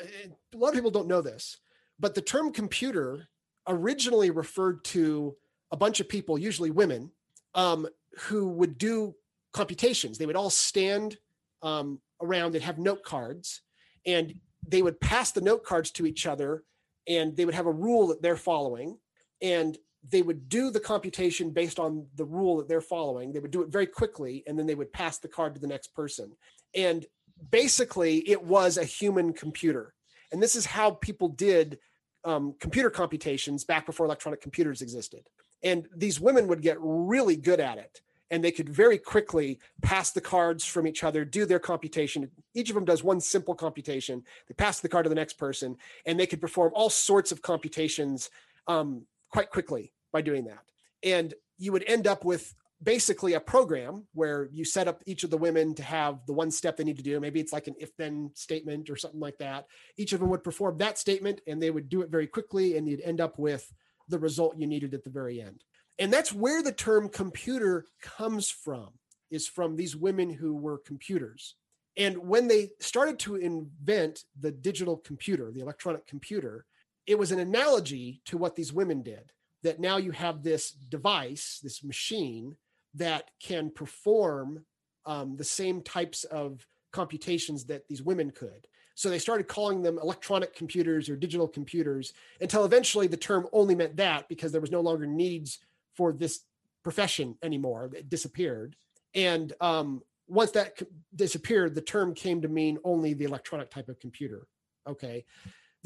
[0.54, 1.58] a lot of people don't know this,
[1.98, 3.28] but the term computer
[3.68, 5.36] originally referred to
[5.70, 7.10] a bunch of people, usually women,
[7.54, 7.86] um,
[8.18, 9.14] who would do
[9.52, 10.18] computations.
[10.18, 11.16] They would all stand
[11.62, 13.62] um, around and have note cards,
[14.06, 14.34] and
[14.66, 16.62] they would pass the note cards to each other,
[17.08, 18.98] and they would have a rule that they're following,
[19.42, 19.76] and
[20.10, 23.32] they would do the computation based on the rule that they're following.
[23.32, 25.66] They would do it very quickly, and then they would pass the card to the
[25.66, 26.32] next person.
[26.74, 27.06] And
[27.50, 29.94] basically, it was a human computer.
[30.32, 31.78] And this is how people did
[32.24, 35.28] um, computer computations back before electronic computers existed.
[35.62, 38.00] And these women would get really good at it.
[38.30, 42.28] And they could very quickly pass the cards from each other, do their computation.
[42.54, 44.24] Each of them does one simple computation.
[44.48, 47.40] They pass the card to the next person, and they could perform all sorts of
[47.40, 48.30] computations
[48.66, 50.62] um, quite quickly by doing that.
[51.02, 55.30] And you would end up with basically a program where you set up each of
[55.30, 57.18] the women to have the one step they need to do.
[57.18, 59.66] Maybe it's like an if then statement or something like that.
[59.96, 62.86] Each of them would perform that statement and they would do it very quickly, and
[62.86, 63.72] you'd end up with
[64.08, 65.64] the result you needed at the very end.
[65.98, 68.90] And that's where the term computer comes from,
[69.30, 71.54] is from these women who were computers.
[71.96, 76.66] And when they started to invent the digital computer, the electronic computer,
[77.06, 79.32] it was an analogy to what these women did.
[79.62, 82.56] That now you have this device, this machine
[82.94, 84.64] that can perform
[85.04, 88.66] um, the same types of computations that these women could.
[88.94, 93.74] So they started calling them electronic computers or digital computers until eventually the term only
[93.74, 95.58] meant that because there was no longer needs
[95.94, 96.40] for this
[96.82, 97.90] profession anymore.
[97.94, 98.74] It disappeared.
[99.14, 100.80] And um, once that
[101.14, 104.46] disappeared, the term came to mean only the electronic type of computer.
[104.86, 105.26] Okay.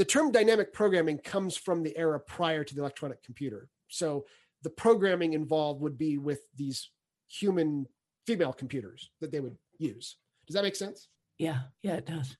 [0.00, 3.68] The term dynamic programming comes from the era prior to the electronic computer.
[3.88, 4.24] So
[4.62, 6.88] the programming involved would be with these
[7.28, 7.84] human
[8.26, 10.16] female computers that they would use.
[10.46, 11.08] Does that make sense?
[11.36, 12.34] Yeah, yeah, it does.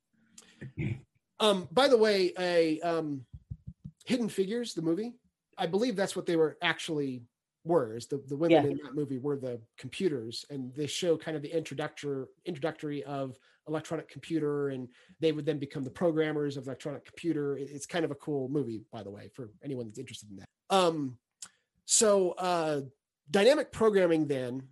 [1.39, 3.27] Um, by the way, a um,
[4.07, 5.17] Hidden Figures, the movie,
[5.59, 7.25] I believe that's what they were actually
[7.65, 7.95] were.
[7.95, 8.71] Is the, the women yeah.
[8.71, 13.39] in that movie were the computers, and they show kind of the introductory introductory of
[13.71, 14.89] electronic computer, and
[15.21, 17.57] they would then become the programmers of electronic computer.
[17.57, 20.49] It's kind of a cool movie, by the way, for anyone that's interested in that.
[20.68, 21.16] Um,
[21.87, 22.83] so uh,
[23.31, 24.62] dynamic programming then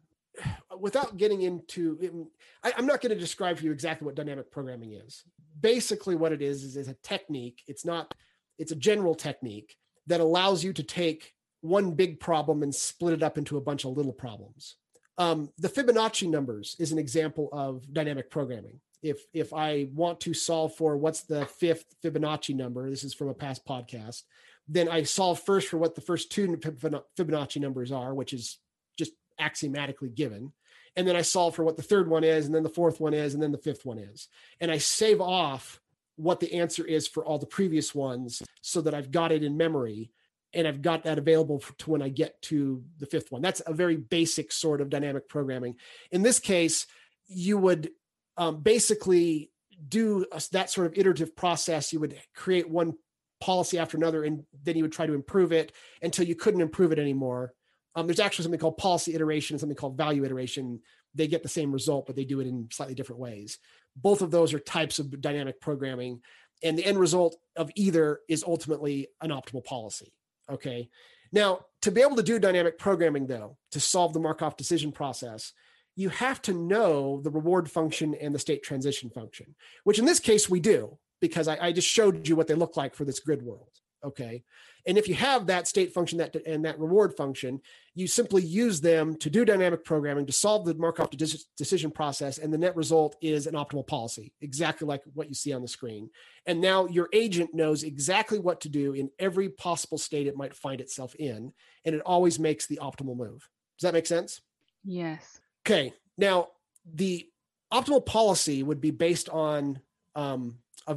[0.79, 2.29] without getting into
[2.63, 5.25] I, am not going to describe for you exactly what dynamic programming is
[5.61, 8.15] basically what it is is, is a technique it's not
[8.59, 9.77] it's a general technique
[10.07, 13.85] that allows you to take one big problem and split it up into a bunch
[13.85, 14.77] of little problems
[15.19, 20.35] um, the fibonacci numbers is an example of dynamic programming if if i want to
[20.35, 24.23] solve for what's the fifth fibonacci number this is from a past podcast
[24.67, 28.59] then i solve first for what the first two fibonacci numbers are which is
[28.99, 30.53] just axiomatically given.
[30.97, 33.15] And then I solve for what the third one is, and then the fourth one
[33.15, 34.29] is, and then the fifth one is.
[34.61, 35.81] And I save off
[36.17, 39.57] what the answer is for all the previous ones so that I've got it in
[39.57, 40.11] memory
[40.53, 43.43] and I've got that available to when I get to the fifth one.
[43.43, 45.77] That's a very basic sort of dynamic programming.
[46.11, 46.87] In this case,
[47.29, 47.91] you would
[48.39, 49.51] um, basically
[49.87, 51.93] do a, that sort of iterative process.
[51.93, 52.95] You would create one
[53.41, 56.93] policy after another, and then you would try to improve it until you couldn't improve
[56.93, 57.53] it anymore.
[57.95, 60.81] Um, there's actually something called policy iteration and something called value iteration.
[61.15, 63.59] They get the same result, but they do it in slightly different ways.
[63.97, 66.21] Both of those are types of dynamic programming.
[66.63, 70.13] And the end result of either is ultimately an optimal policy.
[70.51, 70.89] Okay.
[71.33, 75.53] Now, to be able to do dynamic programming, though, to solve the Markov decision process,
[75.99, 80.21] you have to know the reward function and the state transition function, which in this
[80.21, 83.19] case we do, because I, I just showed you what they look like for this
[83.19, 83.73] grid world.
[84.05, 84.45] Okay.
[84.87, 87.61] And if you have that state function that and that reward function,
[87.97, 91.11] you simply use them to do dynamic programming to solve the Markov
[91.57, 95.53] decision process, and the net result is an optimal policy, exactly like what you see
[95.53, 96.11] on the screen.
[96.47, 100.55] And now your agent knows exactly what to do in every possible state it might
[100.55, 101.53] find itself in,
[101.85, 103.49] and it always makes the optimal move.
[103.79, 104.41] Does that make sense?
[104.85, 105.41] Yes.
[105.69, 105.93] Okay.
[106.17, 106.49] Now
[106.95, 107.29] the
[107.71, 109.81] optimal policy would be based on
[110.15, 110.97] um, a,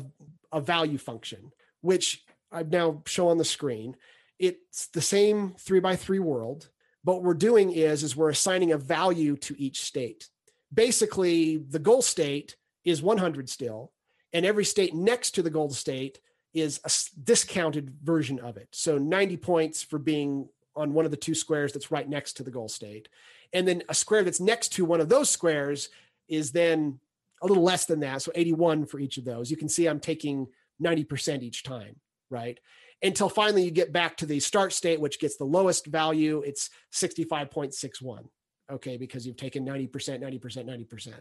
[0.53, 1.51] a value function,
[1.81, 3.97] which I've now show on the screen.
[4.39, 6.69] It's the same three by three world.
[7.03, 10.29] But what we're doing is, is we're assigning a value to each state.
[10.73, 12.55] Basically, the goal state
[12.85, 13.91] is 100 still,
[14.31, 16.21] and every state next to the goal state
[16.53, 16.91] is a
[17.21, 18.69] discounted version of it.
[18.71, 22.43] So 90 points for being on one of the two squares that's right next to
[22.43, 23.09] the goal state.
[23.53, 25.89] And then a square that's next to one of those squares
[26.27, 26.99] is then
[27.41, 28.21] a little less than that.
[28.21, 29.51] So 81 for each of those.
[29.51, 30.47] You can see I'm taking
[30.81, 31.95] 90% each time,
[32.29, 32.59] right?
[33.03, 36.43] Until finally you get back to the start state, which gets the lowest value.
[36.45, 38.25] It's 65.61.
[38.71, 39.89] Okay, because you've taken 90%,
[40.21, 41.13] 90%, 90%.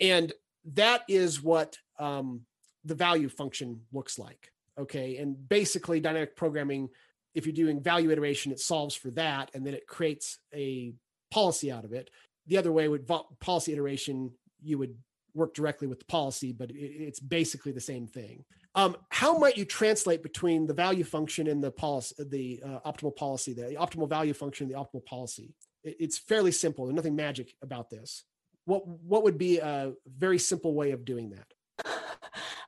[0.00, 0.32] And
[0.72, 2.40] that is what um,
[2.84, 4.50] the value function looks like.
[4.78, 5.16] Okay.
[5.16, 6.88] And basically, dynamic programming,
[7.36, 10.94] if you're doing value iteration, it solves for that and then it creates a
[11.30, 12.08] policy out of it.
[12.46, 13.06] The other way would
[13.40, 14.32] policy iteration,
[14.62, 14.96] you would
[15.34, 18.44] work directly with the policy, but it's basically the same thing.
[18.74, 23.14] Um, how might you translate between the value function and the policy, the uh, optimal
[23.14, 25.54] policy, the optimal value function, the optimal policy?
[25.84, 26.86] It's fairly simple.
[26.86, 28.24] There's nothing magic about this.
[28.64, 31.46] What what would be a very simple way of doing that?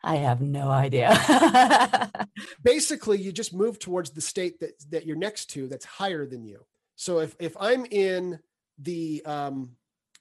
[0.03, 2.11] I have no idea.
[2.62, 6.44] Basically, you just move towards the state that that you're next to that's higher than
[6.44, 6.64] you.
[6.96, 8.38] So if if I'm in
[8.78, 9.76] the um,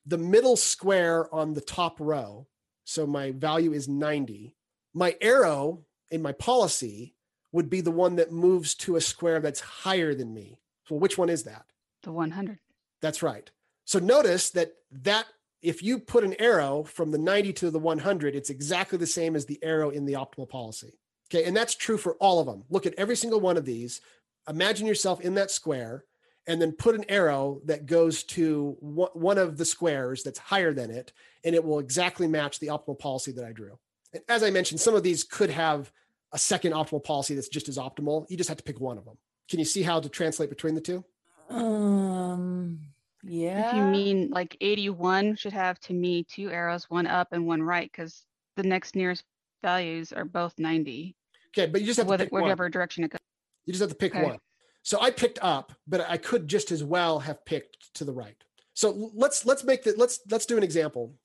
[0.06, 2.48] the middle square on the top row,
[2.86, 4.56] so my value is 90,
[4.94, 7.16] my arrow in my policy
[7.52, 10.60] would be the one that moves to a square that's higher than me.
[10.86, 11.66] So which one is that?
[12.04, 12.60] The 100.
[13.02, 13.50] That's right.
[13.86, 15.26] So notice that that
[15.62, 19.36] if you put an arrow from the 90 to the 100, it's exactly the same
[19.36, 21.00] as the arrow in the optimal policy.
[21.30, 21.46] Okay.
[21.46, 22.64] And that's true for all of them.
[22.70, 24.02] Look at every single one of these.
[24.48, 26.06] Imagine yourself in that square
[26.48, 30.90] and then put an arrow that goes to one of the squares that's higher than
[30.90, 31.12] it,
[31.44, 33.78] and it will exactly match the optimal policy that I drew.
[34.14, 35.92] And as I mentioned, some of these could have
[36.32, 38.26] a second optimal policy that's just as optimal.
[38.30, 39.18] You just have to pick one of them.
[39.50, 41.04] Can you see how to translate between the two?
[41.50, 42.80] Um,
[43.24, 43.70] yeah.
[43.70, 47.62] If you mean like 81 should have to me two arrows, one up and one
[47.62, 48.24] right, because
[48.56, 49.24] the next nearest
[49.62, 51.16] values are both 90.
[51.50, 52.72] Okay, but you just have to pick whatever one.
[52.72, 53.20] direction it goes.
[53.66, 54.24] You just have to pick okay.
[54.24, 54.38] one.
[54.84, 58.36] So I picked up, but I could just as well have picked to the right.
[58.74, 61.16] So let's let's make that let's let's do an example.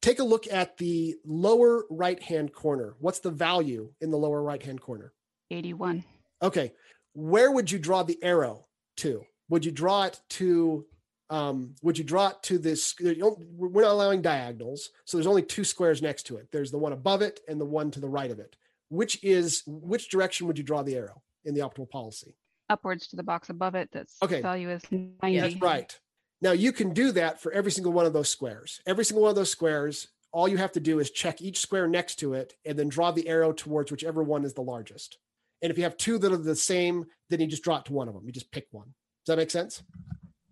[0.00, 2.94] Take a look at the lower right hand corner.
[2.98, 5.12] What's the value in the lower right hand corner?
[5.50, 6.04] 81.
[6.42, 6.72] Okay.
[7.12, 8.66] Where would you draw the arrow
[8.98, 9.24] to?
[9.48, 10.84] Would you draw it to
[11.30, 12.94] um, would you draw it to this?
[13.00, 16.48] We're not allowing diagonals, so there's only two squares next to it.
[16.52, 18.56] There's the one above it and the one to the right of it.
[18.90, 22.36] Which is which direction would you draw the arrow in the optimal policy?
[22.68, 24.40] upwards to the box above it that's okay.
[24.40, 25.40] value is 90.
[25.40, 25.98] That's right.
[26.40, 28.80] Now you can do that for every single one of those squares.
[28.86, 31.88] Every single one of those squares, all you have to do is check each square
[31.88, 35.18] next to it and then draw the arrow towards whichever one is the largest.
[35.62, 37.92] And if you have two that are the same, then you just draw it to
[37.92, 38.24] one of them.
[38.26, 38.92] You just pick one.
[39.24, 39.82] Does that make sense?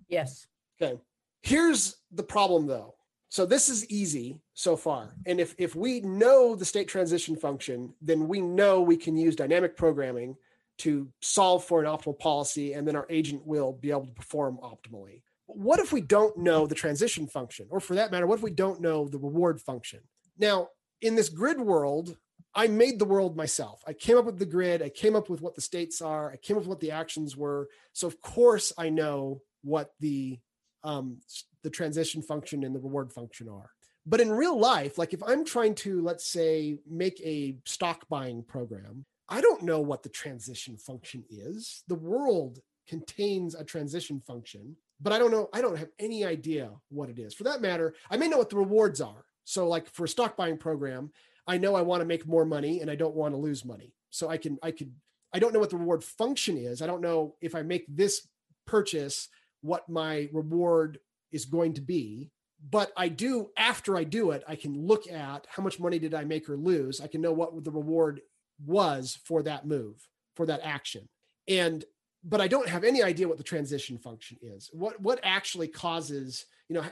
[0.09, 0.47] Yes.
[0.81, 1.01] Okay.
[1.43, 2.95] Here's the problem though.
[3.29, 5.15] So this is easy so far.
[5.27, 9.35] And if if we know the state transition function, then we know we can use
[9.35, 10.37] dynamic programming
[10.79, 14.59] to solve for an optimal policy, and then our agent will be able to perform
[14.63, 15.23] optimally.
[15.47, 17.67] What if we don't know the transition function?
[17.71, 20.01] Or for that matter, what if we don't know the reward function?
[20.39, 20.69] Now,
[21.01, 22.17] in this grid world,
[22.55, 23.83] I made the world myself.
[23.87, 24.83] I came up with the grid.
[24.83, 26.31] I came up with what the states are.
[26.31, 27.69] I came up with what the actions were.
[27.93, 30.39] So of course I know what the
[30.85, 31.19] um,
[31.63, 33.71] the transition function and the reward function are.
[34.05, 38.43] But in real life, like if I'm trying to, let's say, make a stock buying
[38.43, 41.85] program, I don't know what the transition function is.
[41.87, 42.59] The world
[42.89, 45.49] contains a transition function, but I don't know.
[45.53, 47.33] I don't have any idea what it is.
[47.33, 49.25] For that matter, I may know what the rewards are.
[49.45, 51.13] So, like for a stock buying program,
[51.47, 53.95] I know I want to make more money and I don't want to lose money.
[54.11, 54.93] So I can, I could,
[55.33, 56.83] I don't know what the reward function is.
[56.83, 58.29] I don't know if I make this
[58.67, 59.29] purchase,
[59.63, 60.99] what my reward
[61.31, 62.31] is going to be.
[62.71, 66.15] But I do, after I do it, I can look at how much money did
[66.15, 67.01] I make or lose.
[67.01, 68.21] I can know what the reward
[68.65, 71.09] was for that move, for that action.
[71.49, 71.85] And
[72.25, 74.71] but I don't have any idea what the transition function is.
[74.73, 76.85] What what actually causes, you know,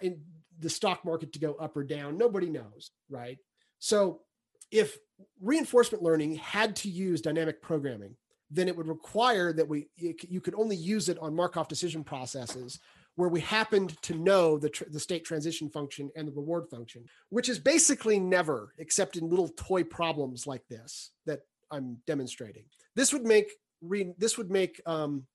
[0.59, 2.19] the stock market to go up or down?
[2.19, 3.39] Nobody knows, right?
[3.79, 4.23] So
[4.71, 4.99] if
[5.41, 8.17] reinforcement learning had to use dynamic programming,
[8.51, 12.81] then it would require that we you could only use it on Markov decision processes
[13.17, 17.05] where we happened to know the, tr- the state transition function and the reward function,
[17.29, 21.41] which is basically never, except in little toy problems like this that
[21.71, 22.65] I'm demonstrating.
[22.95, 25.27] This would make re, this would make um,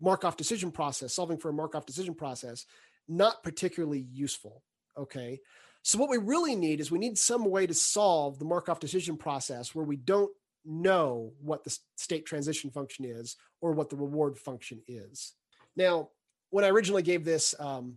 [0.00, 2.64] Markov decision process solving for a Markov decision process
[3.08, 4.62] not particularly useful.
[4.96, 5.40] Okay,
[5.82, 9.16] so what we really need is we need some way to solve the Markov decision
[9.16, 10.30] process where we don't
[10.68, 15.34] know what the state transition function is or what the reward function is.
[15.76, 16.10] Now,
[16.50, 17.96] when I originally gave this um,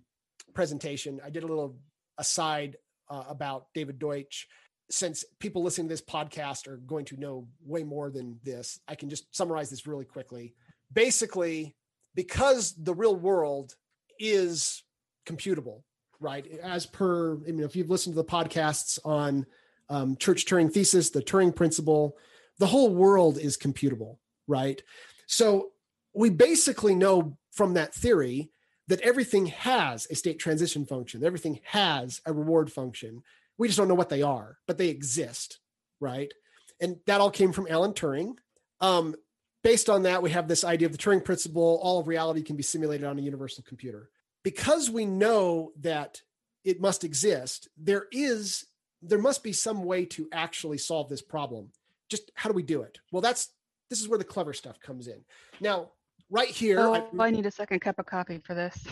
[0.54, 1.78] presentation, I did a little
[2.18, 2.78] aside
[3.10, 4.48] uh, about David Deutsch.
[4.90, 8.96] Since people listening to this podcast are going to know way more than this, I
[8.96, 10.54] can just summarize this really quickly.
[10.92, 11.76] Basically,
[12.16, 13.74] because the real world
[14.20, 14.84] is
[15.26, 15.84] computable,
[16.20, 16.46] right?
[16.62, 19.46] As per, I mean, if you've listened to the podcasts on
[19.90, 22.18] um, church Turing thesis, the Turing principle,
[22.62, 24.84] the whole world is computable, right?
[25.26, 25.72] So
[26.14, 28.52] we basically know from that theory
[28.88, 33.24] that everything has a state transition function, everything has a reward function.
[33.58, 35.58] We just don't know what they are, but they exist,
[36.00, 36.32] right?
[36.80, 38.36] And that all came from Alan Turing.
[38.80, 39.16] Um,
[39.64, 42.58] based on that, we have this idea of the Turing principle all of reality can
[42.58, 44.12] be simulated on a universal computer.
[44.44, 46.22] Because we know that
[46.64, 48.68] it must exist, there is
[49.02, 51.72] there must be some way to actually solve this problem.
[52.12, 53.00] Just how do we do it?
[53.14, 53.50] Well, that's
[53.90, 55.24] this is where the clever stuff comes in.
[55.62, 55.92] Now,
[56.30, 58.86] right here, Oh, I need a second cup of coffee for this.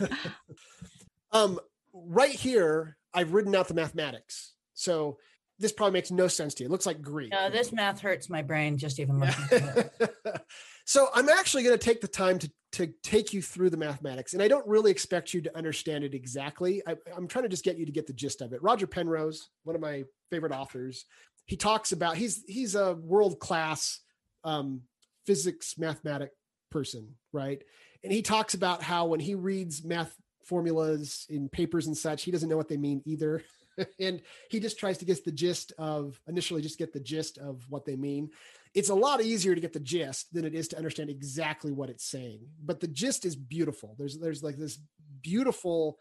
[1.32, 1.58] um,
[1.92, 4.52] right here, I've written out the mathematics.
[4.74, 5.18] So
[5.58, 6.68] this probably makes no sense to you.
[6.68, 7.32] It looks like Greek.
[7.32, 10.40] No, this math hurts my brain just even looking at it.
[10.84, 14.34] so I'm actually going to take the time to to take you through the mathematics,
[14.34, 16.82] and I don't really expect you to understand it exactly.
[16.86, 18.62] I, I'm trying to just get you to get the gist of it.
[18.62, 21.06] Roger Penrose, one of my favorite authors,
[21.48, 24.00] he talks about he's he's a world class
[24.44, 24.82] um,
[25.26, 26.30] physics mathematic
[26.70, 27.62] person, right?
[28.04, 32.30] And he talks about how when he reads math formulas in papers and such, he
[32.30, 33.42] doesn't know what they mean either.
[34.00, 34.20] and
[34.50, 37.86] he just tries to get the gist of initially just get the gist of what
[37.86, 38.28] they mean.
[38.74, 41.88] It's a lot easier to get the gist than it is to understand exactly what
[41.88, 42.46] it's saying.
[42.62, 43.96] But the gist is beautiful.
[43.98, 44.78] There's there's like this
[45.22, 45.98] beautiful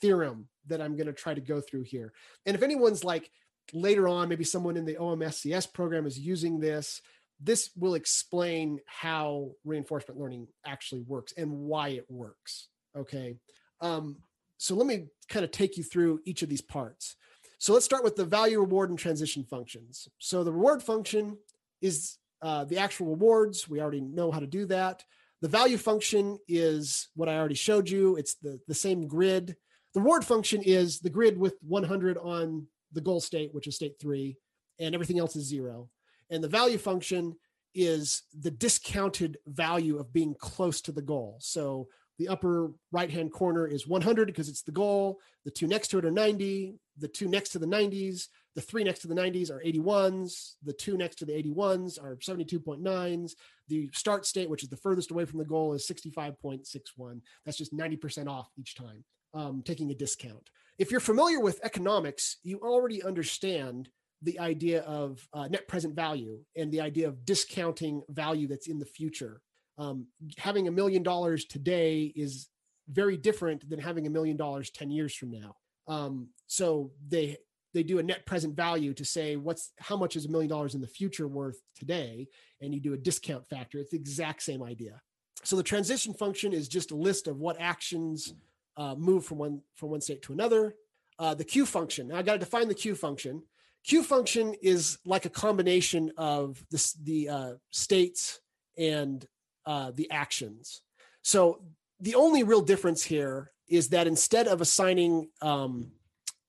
[0.00, 2.12] theorem that I'm going to try to go through here.
[2.46, 3.30] And if anyone's like
[3.72, 7.00] later on, maybe someone in the OMSCS program is using this,
[7.40, 12.68] this will explain how reinforcement learning actually works and why it works.
[12.96, 13.36] Okay.
[13.80, 14.16] Um,
[14.56, 17.16] so let me kind of take you through each of these parts.
[17.58, 20.08] So let's start with the value, reward, and transition functions.
[20.18, 21.38] So the reward function
[21.80, 23.68] is uh, the actual rewards.
[23.68, 25.04] We already know how to do that.
[25.40, 28.16] The value function is what I already showed you.
[28.16, 29.56] It's the, the same grid.
[29.94, 33.96] The reward function is the grid with 100 on the goal state, which is state
[34.00, 34.36] three,
[34.78, 35.88] and everything else is zero.
[36.30, 37.36] And the value function
[37.74, 41.36] is the discounted value of being close to the goal.
[41.40, 45.20] So the upper right hand corner is 100 because it's the goal.
[45.44, 46.74] The two next to it are 90.
[46.98, 48.26] The two next to the 90s,
[48.56, 50.54] the three next to the 90s are 81s.
[50.64, 53.32] The two next to the 81s are 72.9s.
[53.68, 57.20] The start state, which is the furthest away from the goal, is 65.61.
[57.44, 60.50] That's just 90% off each time, um, taking a discount.
[60.78, 63.88] If you're familiar with economics, you already understand
[64.22, 68.78] the idea of uh, net present value and the idea of discounting value that's in
[68.78, 69.40] the future.
[69.76, 70.06] Um,
[70.38, 72.48] having a million dollars today is
[72.88, 75.56] very different than having a million dollars 10 years from now.
[75.86, 77.38] Um, so they
[77.74, 80.74] they do a net present value to say what's how much is a million dollars
[80.74, 82.28] in the future worth today?
[82.60, 83.78] And you do a discount factor.
[83.78, 85.00] It's the exact same idea.
[85.44, 88.34] So the transition function is just a list of what actions
[88.78, 90.74] uh, move from one from one state to another
[91.18, 93.42] uh, the q function now i got to define the q function
[93.84, 98.40] q function is like a combination of the, the uh, states
[98.78, 99.26] and
[99.66, 100.82] uh, the actions.
[101.22, 101.60] So
[102.00, 105.92] the only real difference here is that instead of assigning um,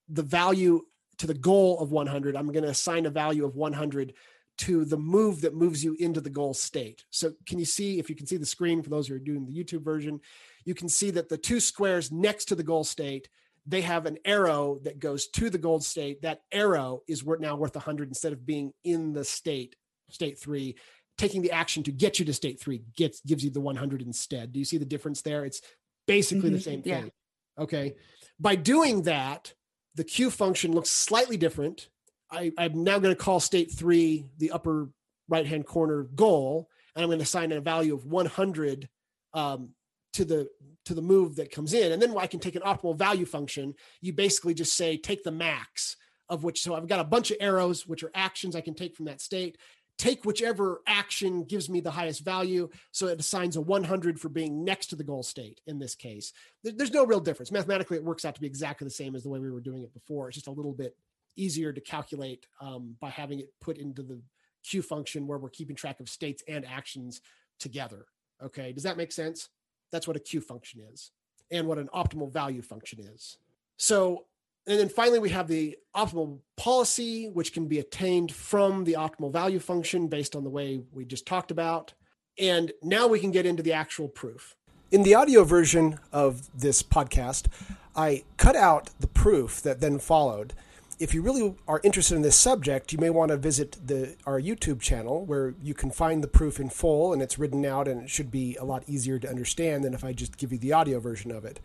[0.07, 0.81] the value
[1.17, 4.13] to the goal of 100, I'm going to assign a value of 100
[4.59, 7.03] to the move that moves you into the goal state.
[7.09, 9.45] So can you see, if you can see the screen for those who are doing
[9.45, 10.21] the YouTube version,
[10.65, 13.29] you can see that the two squares next to the goal state,
[13.65, 16.21] they have an arrow that goes to the gold state.
[16.21, 19.75] That arrow is now worth 100 instead of being in the state,
[20.09, 20.75] state three
[21.19, 24.53] taking the action to get you to state three gets gives you the 100 instead.
[24.53, 25.45] Do you see the difference there?
[25.45, 25.61] It's
[26.07, 26.55] basically mm-hmm.
[26.55, 27.11] the same thing.
[27.57, 27.63] Yeah.
[27.63, 27.95] Okay.
[28.39, 29.53] By doing that,
[29.95, 31.89] the Q function looks slightly different.
[32.31, 34.89] I, I'm now going to call state three the upper
[35.27, 38.87] right hand corner goal, and I'm going to assign a value of 100
[39.33, 39.69] um,
[40.13, 40.49] to the
[40.85, 43.75] to the move that comes in, and then I can take an optimal value function.
[44.01, 45.95] You basically just say take the max
[46.29, 46.61] of which.
[46.61, 49.21] So I've got a bunch of arrows, which are actions I can take from that
[49.21, 49.57] state,
[49.97, 52.69] take whichever action gives me the highest value.
[52.91, 56.31] So it assigns a 100 for being next to the goal state in this case.
[56.63, 57.51] There's no real difference.
[57.51, 59.83] Mathematically, it works out to be exactly the same as the way we were doing
[59.83, 60.29] it before.
[60.29, 60.95] It's just a little bit
[61.35, 64.21] easier to calculate um, by having it put into the
[64.63, 67.21] Q function where we're keeping track of states and actions
[67.59, 68.05] together.
[68.41, 69.49] Okay, does that make sense?
[69.91, 71.11] That's what a Q function is
[71.51, 73.37] and what an optimal value function is.
[73.77, 74.25] So
[74.69, 79.33] and then finally, we have the optimal policy, which can be attained from the optimal
[79.33, 81.93] value function based on the way we just talked about.
[82.37, 84.55] And now we can get into the actual proof.
[84.91, 87.47] In the audio version of this podcast,
[87.95, 90.53] I cut out the proof that then followed.
[90.99, 94.39] If you really are interested in this subject, you may want to visit the, our
[94.39, 98.03] YouTube channel where you can find the proof in full and it's written out and
[98.03, 100.73] it should be a lot easier to understand than if I just give you the
[100.73, 101.61] audio version of it.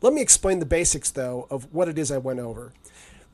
[0.00, 2.72] Let me explain the basics, though, of what it is I went over.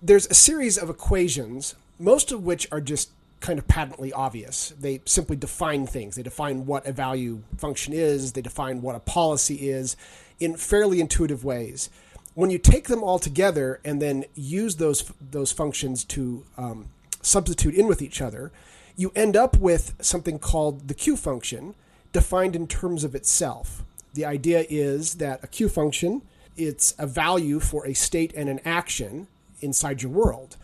[0.01, 4.73] There's a series of equations, most of which are just kind of patently obvious.
[4.81, 6.17] They simply define things.
[6.17, 9.95] They define what a value function is, they define what a policy is
[10.41, 11.91] in fairly intuitive ways.
[12.35, 16.89] When you take them all together and then use those those functions to um,
[17.23, 18.51] substitute in with each other,
[18.97, 21.75] you end up with something called the Q function,
[22.13, 23.85] defined in terms of itself.
[24.15, 26.23] The idea is that a Q function
[26.57, 29.27] it's a value for a state and an action
[29.61, 30.57] inside your world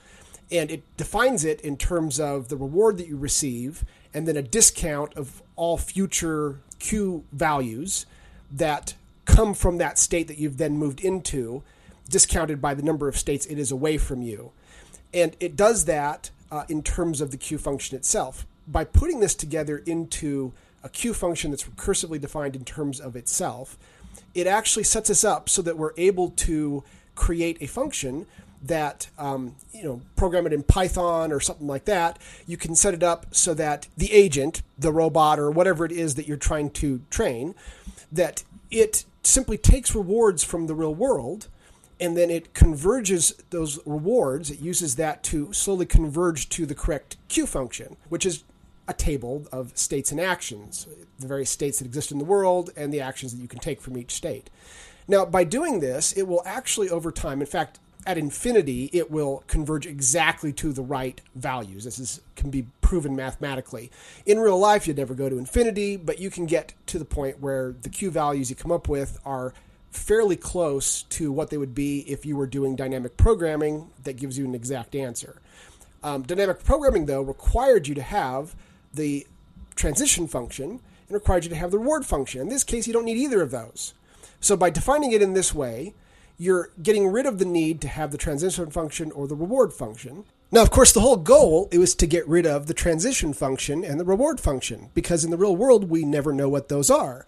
[0.53, 4.43] and it defines it in terms of the reward that you receive and then a
[4.43, 8.07] discount of all future Q values
[8.51, 8.95] that
[9.31, 11.63] come from that state that you've then moved into,
[12.09, 14.53] discounted by the number of states it is away from you.
[15.13, 18.47] And it does that uh, in terms of the Q function itself.
[18.67, 20.53] By putting this together into
[20.83, 23.79] a Q function that's recursively defined in terms of itself,
[24.35, 28.27] it actually sets us up so that we're able to create a function
[28.63, 32.93] that um, you know program it in python or something like that you can set
[32.93, 36.69] it up so that the agent the robot or whatever it is that you're trying
[36.71, 37.55] to train
[38.13, 41.49] that it simply takes rewards from the real world
[41.99, 47.17] and then it converges those rewards it uses that to slowly converge to the correct
[47.29, 48.45] q function which is
[48.91, 50.87] a table of states and actions
[51.21, 53.81] the various states that exist in the world and the actions that you can take
[53.81, 54.51] from each state.
[55.07, 59.45] Now by doing this it will actually over time in fact at infinity, it will
[59.47, 61.85] converge exactly to the right values.
[61.85, 63.91] This is, can be proven mathematically.
[64.25, 67.41] In real life, you'd never go to infinity, but you can get to the point
[67.41, 69.53] where the Q values you come up with are
[69.91, 74.39] fairly close to what they would be if you were doing dynamic programming that gives
[74.39, 75.41] you an exact answer.
[76.03, 78.55] Um, dynamic programming, though, required you to have
[78.95, 79.27] the
[79.77, 80.81] transition function and
[81.11, 82.41] required you to have the reward function.
[82.41, 83.95] In this case, you don't need either of those.
[84.41, 85.95] So by defining it in this way,
[86.41, 90.25] you're getting rid of the need to have the transition function or the reward function.
[90.51, 93.85] Now, of course, the whole goal it was to get rid of the transition function
[93.85, 97.27] and the reward function because in the real world we never know what those are.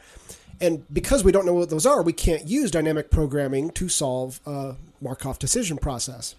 [0.62, 4.40] And because we don't know what those are, we can't use dynamic programming to solve
[4.46, 6.34] a Markov decision process.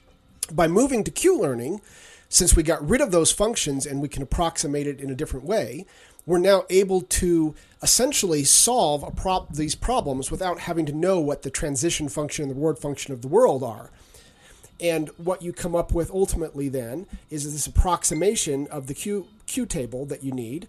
[0.52, 1.80] By moving to Q learning,
[2.28, 5.46] since we got rid of those functions and we can approximate it in a different
[5.46, 5.86] way,
[6.26, 11.50] we're now able to essentially solve prop- these problems without having to know what the
[11.50, 13.92] transition function and the reward function of the world are.
[14.80, 19.66] And what you come up with ultimately then is this approximation of the Q, Q
[19.66, 20.68] table that you need.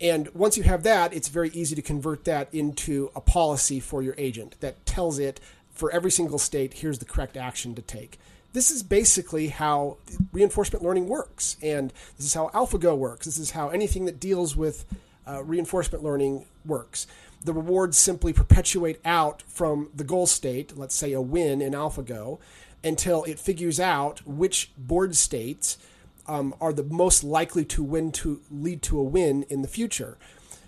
[0.00, 4.02] And once you have that, it's very easy to convert that into a policy for
[4.02, 5.38] your agent that tells it
[5.72, 8.18] for every single state, here's the correct action to take
[8.52, 9.96] this is basically how
[10.32, 11.56] reinforcement learning works.
[11.62, 13.26] And this is how AlphaGo works.
[13.26, 14.84] This is how anything that deals with
[15.26, 17.06] uh, reinforcement learning works.
[17.44, 22.38] The rewards simply perpetuate out from the goal state, let's say a win in AlphaGo,
[22.84, 25.78] until it figures out which board states
[26.26, 30.18] um, are the most likely to win to lead to a win in the future.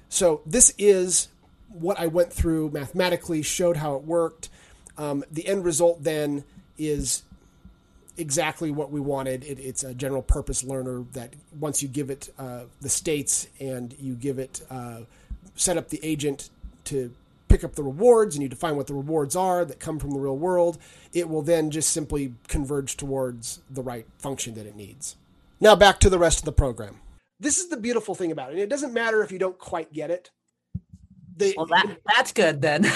[0.08, 1.28] So this is
[1.68, 4.48] what I went through mathematically, showed how it worked.
[4.96, 6.44] Um, the end result then
[6.78, 7.23] is
[8.16, 9.44] exactly what we wanted.
[9.44, 13.94] It, it's a general purpose learner that once you give it uh, the states and
[13.98, 15.00] you give it uh,
[15.56, 16.50] set up the agent
[16.84, 17.12] to
[17.48, 20.18] pick up the rewards and you define what the rewards are that come from the
[20.18, 20.78] real world,
[21.12, 25.16] it will then just simply converge towards the right function that it needs.
[25.60, 27.00] Now back to the rest of the program.
[27.38, 28.58] This is the beautiful thing about it.
[28.58, 30.30] It doesn't matter if you don't quite get it.
[31.36, 32.84] The, well, that, that's good then.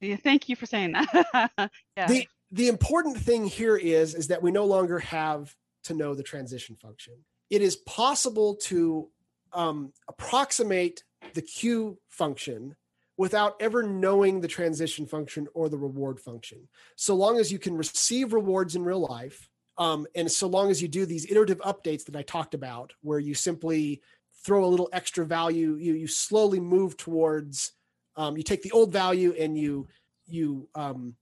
[0.00, 1.70] yeah, thank you for saying that.
[1.96, 2.06] yeah.
[2.06, 6.22] The the important thing here is is that we no longer have to know the
[6.22, 7.14] transition function.
[7.48, 9.08] It is possible to
[9.52, 11.02] um, approximate
[11.34, 12.76] the Q function
[13.16, 16.68] without ever knowing the transition function or the reward function.
[16.96, 20.80] So long as you can receive rewards in real life, um, and so long as
[20.80, 24.00] you do these iterative updates that I talked about, where you simply
[24.44, 27.72] throw a little extra value, you you slowly move towards,
[28.16, 29.88] um, you take the old value and you
[30.26, 31.14] you um,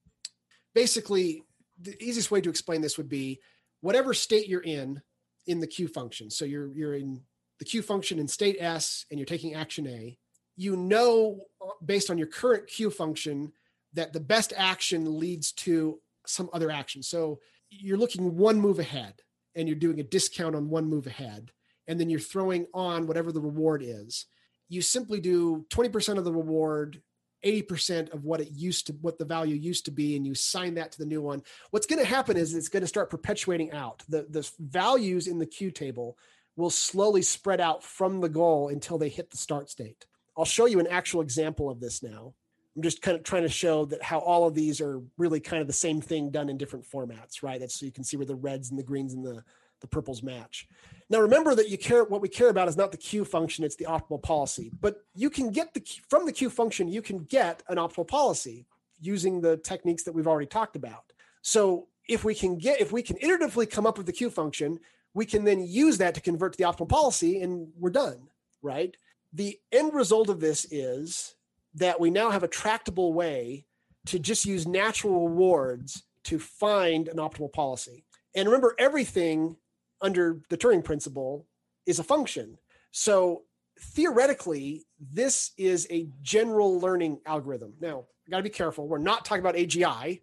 [0.78, 1.42] basically
[1.80, 3.40] the easiest way to explain this would be
[3.80, 5.02] whatever state you're in
[5.48, 6.30] in the Q function.
[6.30, 7.20] So you're you're in
[7.58, 10.16] the Q function in state S and you're taking action A.
[10.56, 13.52] You know uh, based on your current Q function
[13.94, 17.02] that the best action leads to some other action.
[17.02, 19.14] So you're looking one move ahead
[19.56, 21.50] and you're doing a discount on one move ahead
[21.88, 24.26] and then you're throwing on whatever the reward is
[24.68, 27.00] you simply do 20% of the reward
[27.44, 30.74] 80% of what it used to what the value used to be and you assign
[30.74, 33.72] that to the new one what's going to happen is it's going to start perpetuating
[33.72, 34.02] out.
[34.08, 36.18] The the values in the q table
[36.56, 40.06] will slowly spread out from the goal until they hit the start state.
[40.36, 42.34] I'll show you an actual example of this now.
[42.74, 45.60] I'm just kind of trying to show that how all of these are really kind
[45.60, 47.60] of the same thing done in different formats right?
[47.60, 49.42] That's so you can see where the reds and the greens and the
[49.80, 50.66] the purples match
[51.10, 53.76] now remember that you care what we care about is not the Q function, it's
[53.76, 54.70] the optimal policy.
[54.80, 58.66] But you can get the from the Q function, you can get an optimal policy
[59.00, 61.12] using the techniques that we've already talked about.
[61.40, 64.78] So if we can get if we can iteratively come up with the Q function,
[65.14, 68.28] we can then use that to convert to the optimal policy and we're done,
[68.62, 68.96] right?
[69.32, 71.34] The end result of this is
[71.74, 73.64] that we now have a tractable way
[74.06, 78.04] to just use natural rewards to find an optimal policy.
[78.34, 79.56] And remember, everything
[80.00, 81.46] under the Turing principle
[81.86, 82.58] is a function.
[82.90, 83.42] So
[83.80, 87.74] theoretically, this is a general learning algorithm.
[87.80, 88.88] Now, I got to be careful.
[88.88, 90.20] We're not talking about AGI,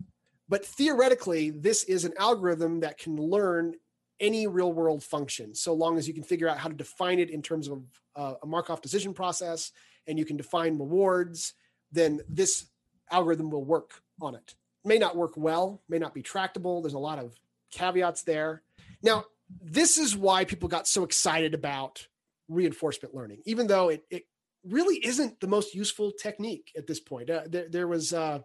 [0.47, 3.75] but theoretically, this is an algorithm that can learn
[4.19, 7.29] any real world function so long as you can figure out how to define it
[7.29, 7.83] in terms of
[8.15, 9.71] uh, a Markov decision process
[10.07, 11.53] and you can define rewards,
[11.91, 12.67] then this
[13.11, 14.55] algorithm will work on it.
[14.83, 16.81] May not work well, may not be tractable.
[16.81, 17.35] There's a lot of
[17.71, 18.61] caveats there.
[19.01, 22.07] Now, this is why people got so excited about
[22.47, 24.23] reinforcement learning, even though it, it
[24.67, 27.29] really isn't the most useful technique at this point.
[27.29, 28.39] Uh, there, there, was uh,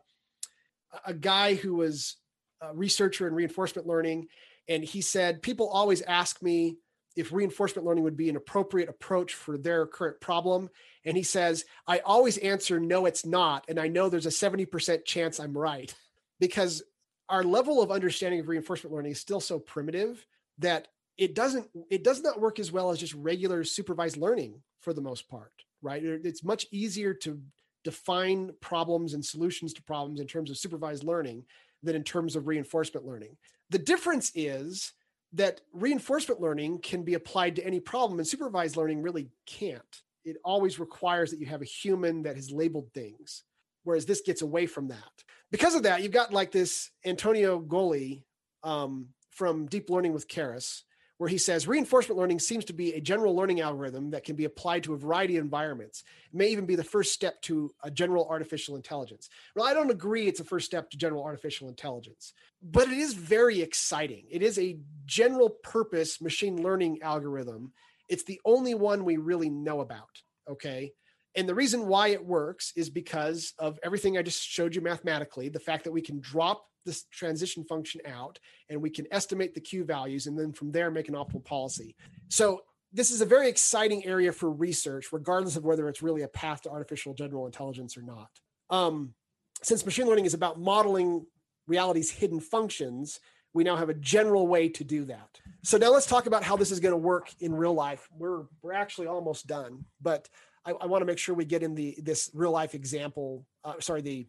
[1.07, 2.16] a guy who was
[2.61, 4.26] a researcher in reinforcement learning,
[4.68, 6.76] and he said, People always ask me
[7.16, 10.70] if reinforcement learning would be an appropriate approach for their current problem.
[11.05, 13.64] And he says, I always answer, no, it's not.
[13.68, 15.92] And I know there's a 70% chance I'm right
[16.38, 16.82] because
[17.28, 20.24] our level of understanding of reinforcement learning is still so primitive
[20.61, 20.89] that
[21.19, 25.03] it doesn't it does not work as well as just regular supervised learning for the
[25.03, 25.53] most part
[25.83, 26.03] right?
[26.05, 27.41] It's much easier to
[27.85, 31.45] define problems and solutions to problems in terms of supervised learning
[31.83, 33.37] than in terms of reinforcement learning.
[33.71, 34.93] The difference is
[35.33, 40.03] that reinforcement learning can be applied to any problem and supervised learning really can't.
[40.25, 43.45] It always requires that you have a human that has labeled things
[43.85, 45.25] whereas this gets away from that.
[45.51, 48.25] Because of that you've got like this Antonio Gulli
[48.63, 49.07] um,
[49.41, 50.82] from Deep Learning with Keras,
[51.16, 54.45] where he says reinforcement learning seems to be a general learning algorithm that can be
[54.45, 56.05] applied to a variety of environments.
[56.30, 59.30] It may even be the first step to a general artificial intelligence.
[59.57, 63.14] Well, I don't agree it's a first step to general artificial intelligence, but it is
[63.14, 64.26] very exciting.
[64.30, 64.76] It is a
[65.07, 67.72] general purpose machine learning algorithm.
[68.11, 70.20] It's the only one we really know about.
[70.51, 70.93] Okay.
[71.34, 75.49] And the reason why it works is because of everything I just showed you mathematically,
[75.49, 79.61] the fact that we can drop this transition function out and we can estimate the
[79.61, 81.97] Q values and then from there make an optimal policy.
[82.28, 82.62] So
[82.93, 86.62] this is a very exciting area for research, regardless of whether it's really a path
[86.62, 88.31] to artificial general intelligence or not.
[88.68, 89.14] Um,
[89.62, 91.26] since machine learning is about modeling
[91.66, 93.20] reality's hidden functions,
[93.53, 95.41] we now have a general way to do that.
[95.62, 98.09] So now let's talk about how this is going to work in real life.
[98.16, 100.28] We're we're actually almost done, but
[100.64, 103.45] I, I want to make sure we get in the this real life example.
[103.64, 104.26] Uh, sorry, the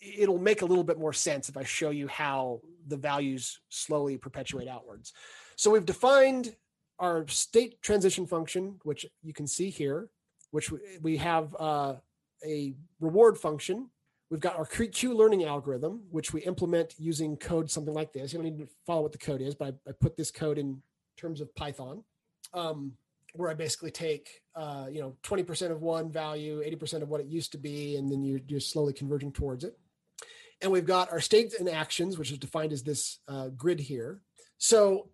[0.00, 4.16] it'll make a little bit more sense if I show you how the values slowly
[4.16, 5.12] perpetuate outwards.
[5.56, 6.54] So we've defined
[6.98, 10.08] our state transition function, which you can see here,
[10.50, 10.72] which
[11.02, 11.94] we have uh,
[12.44, 13.90] a reward function.
[14.30, 18.32] We've got our Q learning algorithm, which we implement using code something like this.
[18.32, 20.58] You don't need to follow what the code is, but I, I put this code
[20.58, 20.82] in
[21.16, 22.02] terms of Python,
[22.52, 22.92] um,
[23.38, 27.26] where I basically take, uh, you know, 20% of one value, 80% of what it
[27.26, 29.76] used to be, and then you're, you're slowly converging towards it.
[30.62, 34.22] And we've got our states and actions, which is defined as this uh, grid here.
[34.58, 35.10] So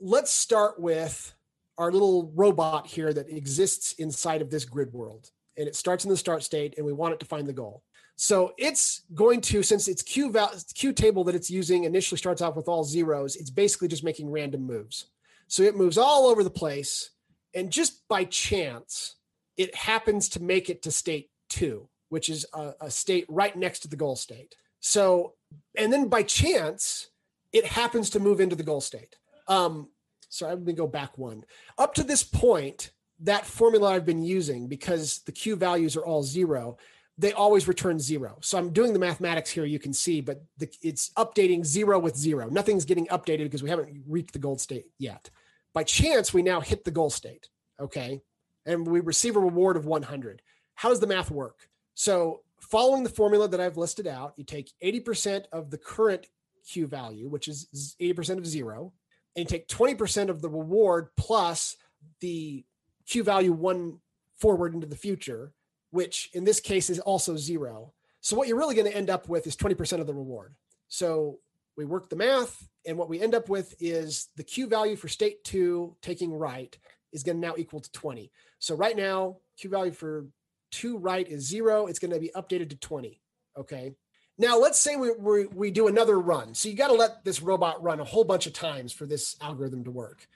[0.00, 1.34] let's start with
[1.78, 5.30] our little robot here that exists inside of this grid world.
[5.56, 7.82] And it starts in the start state, and we want it to find the goal.
[8.16, 12.42] So it's going to, since its Q, val- Q table that it's using initially starts
[12.42, 15.06] off with all zeros, it's basically just making random moves.
[15.48, 17.10] So it moves all over the place.
[17.54, 19.16] And just by chance,
[19.56, 23.80] it happens to make it to state two, which is a, a state right next
[23.80, 24.54] to the goal state.
[24.80, 25.34] So,
[25.76, 27.08] and then by chance,
[27.52, 29.16] it happens to move into the goal state.
[29.48, 29.88] Um,
[30.28, 31.44] so I'm going to go back one.
[31.76, 32.90] Up to this point,
[33.20, 36.78] that formula I've been using, because the Q values are all zero,
[37.18, 38.38] they always return zero.
[38.40, 42.16] So I'm doing the mathematics here, you can see, but the, it's updating zero with
[42.16, 42.48] zero.
[42.48, 45.28] Nothing's getting updated because we haven't reached the goal state yet.
[45.74, 47.48] By chance, we now hit the goal state.
[47.80, 48.20] Okay.
[48.66, 50.42] And we receive a reward of 100.
[50.74, 51.68] How does the math work?
[51.94, 56.26] So following the formula that I've listed out, you take 80% of the current
[56.70, 58.92] Q value, which is 80% of zero,
[59.36, 61.76] and take 20% of the reward plus
[62.20, 62.64] the
[63.08, 63.98] Q value 1
[64.38, 65.52] forward into the future,
[65.90, 67.92] which in this case is also zero.
[68.20, 70.54] So what you're really going to end up with is 20% of the reward.
[70.88, 71.38] So
[71.76, 75.08] we work the math, and what we end up with is the Q value for
[75.08, 76.76] state two taking right
[77.12, 78.30] is going to now equal to 20.
[78.58, 80.26] So right now, Q value for
[80.70, 81.86] two right is zero.
[81.86, 83.20] It's going to be updated to 20.
[83.56, 83.92] Okay.
[84.38, 86.54] Now let's say we, we, we do another run.
[86.54, 89.36] So you got to let this robot run a whole bunch of times for this
[89.40, 90.26] algorithm to work.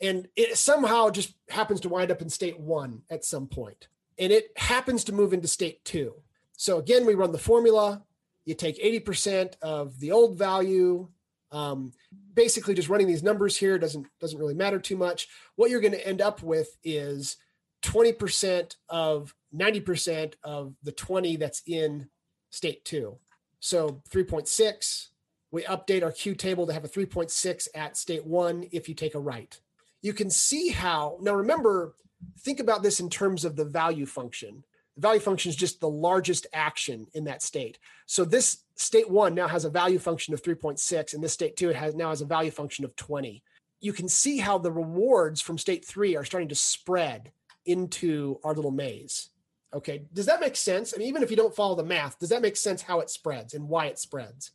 [0.00, 3.88] And it somehow just happens to wind up in state one at some point.
[4.18, 6.14] And it happens to move into state two.
[6.56, 8.02] So again, we run the formula.
[8.44, 11.08] You take 80% of the old value.
[11.50, 11.92] Um,
[12.34, 15.28] basically, just running these numbers here doesn't doesn't really matter too much.
[15.56, 17.36] What you're going to end up with is
[17.82, 22.08] 20% of 90% of the 20 that's in
[22.50, 23.18] state two.
[23.60, 25.08] So 3.6,
[25.50, 29.14] we update our Q table to have a 3.6 at state one if you take
[29.14, 29.58] a right.
[30.00, 31.94] You can see how, now remember,
[32.40, 34.64] think about this in terms of the value function.
[34.96, 37.78] The value function is just the largest action in that state.
[38.06, 41.70] So this state one now has a value function of 3.6, and this state two
[41.70, 43.42] it has now has a value function of 20.
[43.80, 47.32] You can see how the rewards from state three are starting to spread
[47.64, 49.30] into our little maze.
[49.74, 50.92] Okay, does that make sense?
[50.94, 53.08] I mean, even if you don't follow the math, does that make sense how it
[53.08, 54.50] spreads and why it spreads?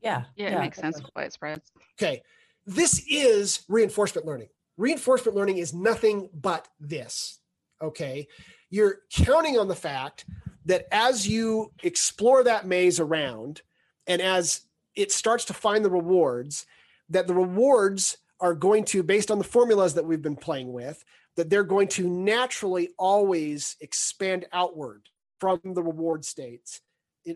[0.00, 0.24] Yeah.
[0.36, 1.72] Yeah, it makes sense why it spreads.
[2.00, 2.22] Okay,
[2.66, 4.48] this is reinforcement learning.
[4.76, 7.40] Reinforcement learning is nothing but this.
[7.82, 8.28] Okay,
[8.70, 10.24] you're counting on the fact
[10.66, 13.62] that as you explore that maze around
[14.06, 14.62] and as
[14.94, 16.66] it starts to find the rewards,
[17.08, 21.04] that the rewards are going to, based on the formulas that we've been playing with,
[21.36, 25.08] that they're going to naturally always expand outward
[25.38, 26.80] from the reward states,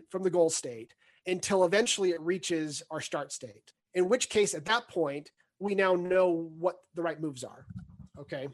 [0.09, 0.93] from the goal state,
[1.27, 3.73] until eventually it reaches our start state.
[3.93, 7.65] In which case, at that point, we now know what the right moves are.
[8.19, 8.47] Okay.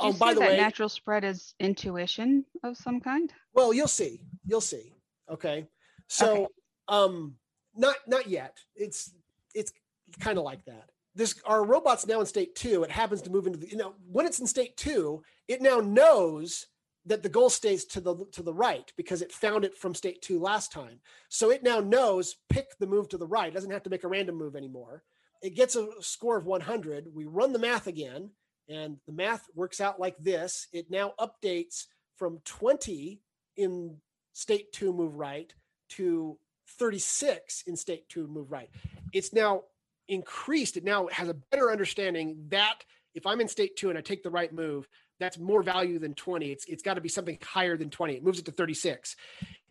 [0.00, 3.32] Oh, by the that way, natural spread is intuition of some kind?
[3.54, 4.20] well, you'll see.
[4.46, 4.92] You'll see.
[5.30, 5.66] Okay.
[6.08, 6.46] So, Okay.
[6.88, 7.36] um,
[7.74, 8.58] not not yet.
[8.74, 9.12] It's
[9.54, 9.72] it's
[10.20, 10.90] kind of like that.
[11.14, 12.82] This our robot's now in state two.
[12.84, 15.78] It happens to move into the you know when it's in state two, it now
[15.80, 16.66] knows
[17.04, 20.22] that the goal stays to the to the right because it found it from state
[20.22, 21.00] two last time.
[21.28, 23.48] So it now knows pick the move to the right.
[23.48, 25.02] It doesn't have to make a random move anymore.
[25.42, 27.08] It gets a score of 100.
[27.12, 28.30] We run the math again,
[28.68, 30.68] and the math works out like this.
[30.72, 31.86] It now updates
[32.16, 33.20] from 20
[33.56, 33.96] in
[34.32, 35.52] state two move right
[35.90, 36.38] to
[36.78, 38.70] 36 in state two move right.
[39.12, 39.62] It's now
[40.08, 40.76] increased.
[40.76, 42.84] It now has a better understanding that
[43.14, 44.88] if I'm in state two and I take the right move,
[45.20, 46.50] that's more value than 20.
[46.50, 48.14] It's it's got to be something higher than 20.
[48.14, 49.16] It moves it to 36.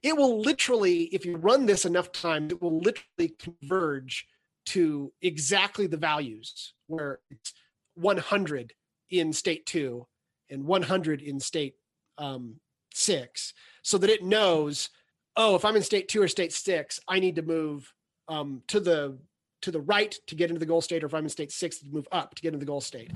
[0.03, 4.27] It will literally, if you run this enough times, it will literally converge
[4.67, 7.53] to exactly the values where it's
[7.95, 8.73] 100
[9.11, 10.07] in state two
[10.49, 11.75] and 100 in state
[12.17, 12.55] um,
[12.93, 13.53] six,
[13.83, 14.89] so that it knows,
[15.37, 17.91] oh, if I'm in state two or state six, I need to move
[18.27, 19.17] um, to the
[19.61, 21.79] to the right to get into the goal state, or if I'm in state six,
[21.79, 23.11] to move up to get into the goal state.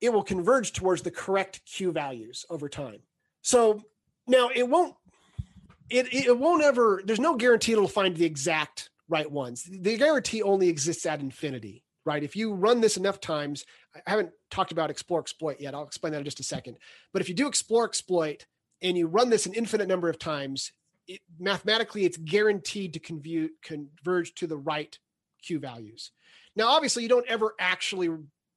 [0.00, 3.00] It will converge towards the correct Q values over time.
[3.42, 3.82] So
[4.26, 4.94] now it won't
[5.88, 9.64] it it won't ever there's no guarantee it'll find the exact right ones.
[9.64, 12.22] The guarantee only exists at infinity, right?
[12.22, 15.74] If you run this enough times, I haven't talked about explore exploit yet.
[15.74, 16.78] I'll explain that in just a second.
[17.12, 18.46] But if you do explore exploit
[18.80, 20.72] and you run this an infinite number of times,
[21.08, 24.96] it, mathematically it's guaranteed to convert, converge to the right
[25.42, 26.12] Q values.
[26.54, 28.08] Now, obviously, you don't ever actually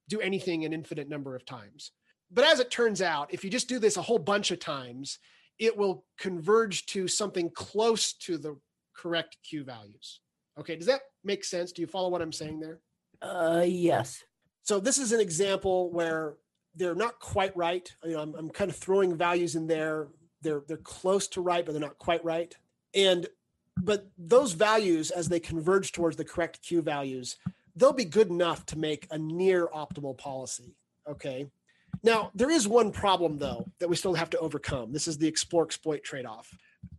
[0.08, 1.92] do anything an infinite number of times.
[2.30, 5.18] But as it turns out, if you just do this a whole bunch of times,
[5.58, 8.56] it will converge to something close to the
[8.96, 10.20] correct Q values.
[10.58, 11.72] Okay, does that make sense?
[11.72, 12.80] Do you follow what I'm saying there?
[13.22, 14.24] Uh, yes.
[14.62, 16.34] So this is an example where
[16.74, 17.92] they're not quite right.
[18.04, 20.08] You know, I'm, I'm kind of throwing values in there.
[20.42, 22.54] They're they're close to right, but they're not quite right.
[22.94, 23.26] And
[23.76, 27.36] but those values, as they converge towards the correct Q values,
[27.76, 30.76] they'll be good enough to make a near optimal policy.
[31.08, 31.46] Okay.
[32.02, 34.92] Now there is one problem though that we still have to overcome.
[34.92, 36.48] This is the explore exploit trade-off.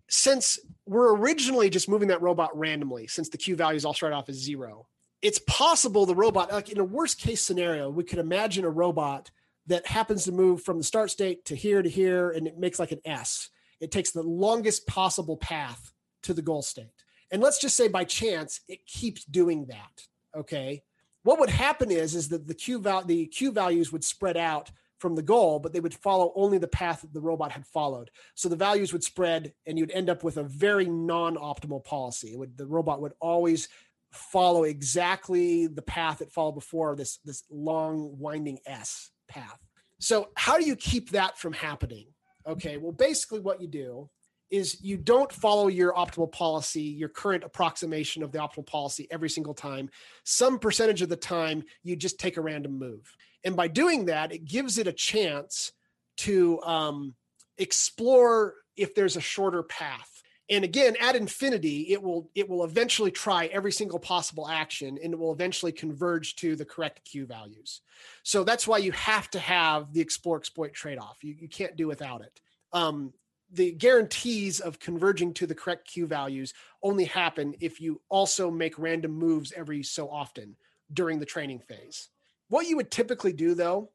[0.09, 4.29] Since we're originally just moving that robot randomly, since the Q values all start off
[4.29, 4.87] as zero,
[5.21, 9.29] it's possible the robot, like in a worst case scenario, we could imagine a robot
[9.67, 12.79] that happens to move from the start state to here to here and it makes
[12.79, 13.49] like an S.
[13.79, 15.93] It takes the longest possible path
[16.23, 17.03] to the goal state.
[17.31, 20.07] And let's just say by chance it keeps doing that.
[20.35, 20.83] Okay.
[21.23, 24.71] What would happen is is that the Q val- the Q values would spread out
[24.97, 28.11] from the goal, but they would follow only the path that the robot had followed.
[28.35, 32.35] So the values would spread and you'd end up with a very non-optimal policy.
[32.35, 33.67] Would the robot would always
[34.11, 39.59] follow exactly the path it followed before this this long winding S path.
[39.99, 42.07] So how do you keep that from happening?
[42.47, 42.77] Okay.
[42.77, 44.09] Well, basically, what you do
[44.49, 49.29] is you don't follow your optimal policy, your current approximation of the optimal policy every
[49.29, 49.89] single time.
[50.25, 53.15] Some percentage of the time, you just take a random move.
[53.45, 55.71] And by doing that, it gives it a chance
[56.17, 57.15] to um,
[57.57, 60.20] explore if there's a shorter path.
[60.51, 65.13] And again, at infinity, it will it will eventually try every single possible action, and
[65.13, 67.81] it will eventually converge to the correct Q values.
[68.23, 71.23] So that's why you have to have the explore exploit trade off.
[71.23, 72.41] You, you can't do without it.
[72.73, 73.13] Um,
[73.49, 76.53] the guarantees of converging to the correct Q values
[76.83, 80.57] only happen if you also make random moves every so often
[80.91, 82.09] during the training phase.
[82.49, 83.91] What you would typically do though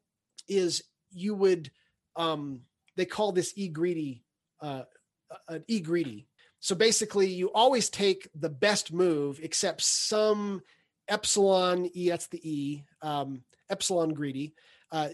[0.47, 1.69] is you would
[2.15, 2.61] um,
[2.95, 4.23] they call this e greedy
[4.59, 4.83] uh,
[5.47, 6.27] an e greedy.
[6.59, 10.61] So basically, you always take the best move except some
[11.07, 12.09] epsilon e.
[12.09, 14.53] That's the e um, epsilon greedy.
[14.91, 15.09] Uh,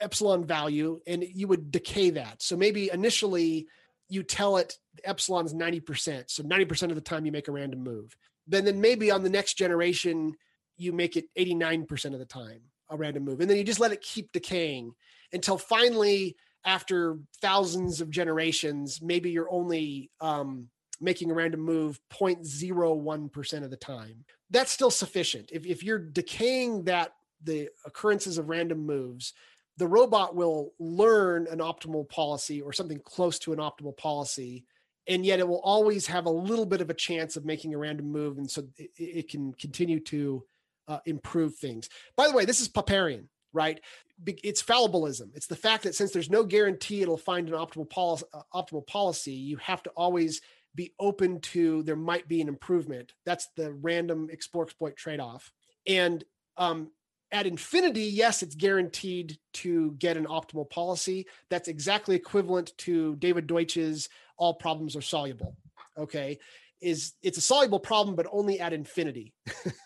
[0.00, 3.66] epsilon value and you would decay that so maybe initially
[4.08, 4.74] you tell it
[5.04, 8.16] epsilon is 90% so 90% of the time you make a random move
[8.46, 10.34] then then maybe on the next generation
[10.76, 12.60] you make it 89% of the time
[12.90, 14.92] a random move and then you just let it keep decaying
[15.32, 20.68] until finally after thousands of generations maybe you're only um,
[21.00, 24.24] making a random move 0.01% of the time.
[24.50, 25.50] That's still sufficient.
[25.52, 27.12] If, if you're decaying that
[27.42, 29.34] the occurrences of random moves
[29.78, 34.64] the robot will learn an optimal policy or something close to an optimal policy
[35.08, 37.78] and yet it will always have a little bit of a chance of making a
[37.78, 40.42] random move and so it, it can continue to
[40.88, 41.88] uh, improve things.
[42.16, 43.80] By the way this is Popperian right?
[44.26, 45.30] It's fallibilism.
[45.34, 48.86] It's the fact that since there's no guarantee it'll find an optimal policy uh, optimal
[48.86, 50.40] policy you have to always
[50.76, 55.50] be open to there might be an improvement that's the random explore exploit trade-off
[55.88, 56.24] and
[56.58, 56.90] um,
[57.32, 61.26] at infinity, yes, it's guaranteed to get an optimal policy.
[61.50, 65.56] That's exactly equivalent to David Deutsch's all problems are soluble.
[65.98, 66.38] Okay.
[66.80, 69.34] Is it's a soluble problem, but only at infinity.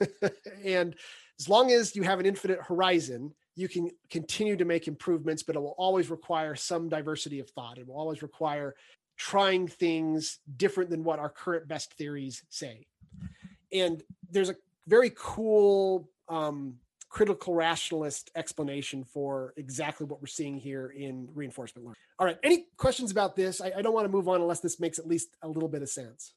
[0.64, 0.94] and
[1.38, 5.56] as long as you have an infinite horizon, you can continue to make improvements, but
[5.56, 7.78] it will always require some diversity of thought.
[7.78, 8.74] It will always require
[9.20, 12.86] trying things different than what our current best theories say.
[13.70, 14.56] And there's a
[14.86, 16.76] very cool um,
[17.10, 21.96] critical rationalist explanation for exactly what we're seeing here in reinforcement learning.
[22.18, 22.38] All right.
[22.42, 23.60] Any questions about this?
[23.60, 25.82] I, I don't want to move on unless this makes at least a little bit
[25.82, 26.32] of sense.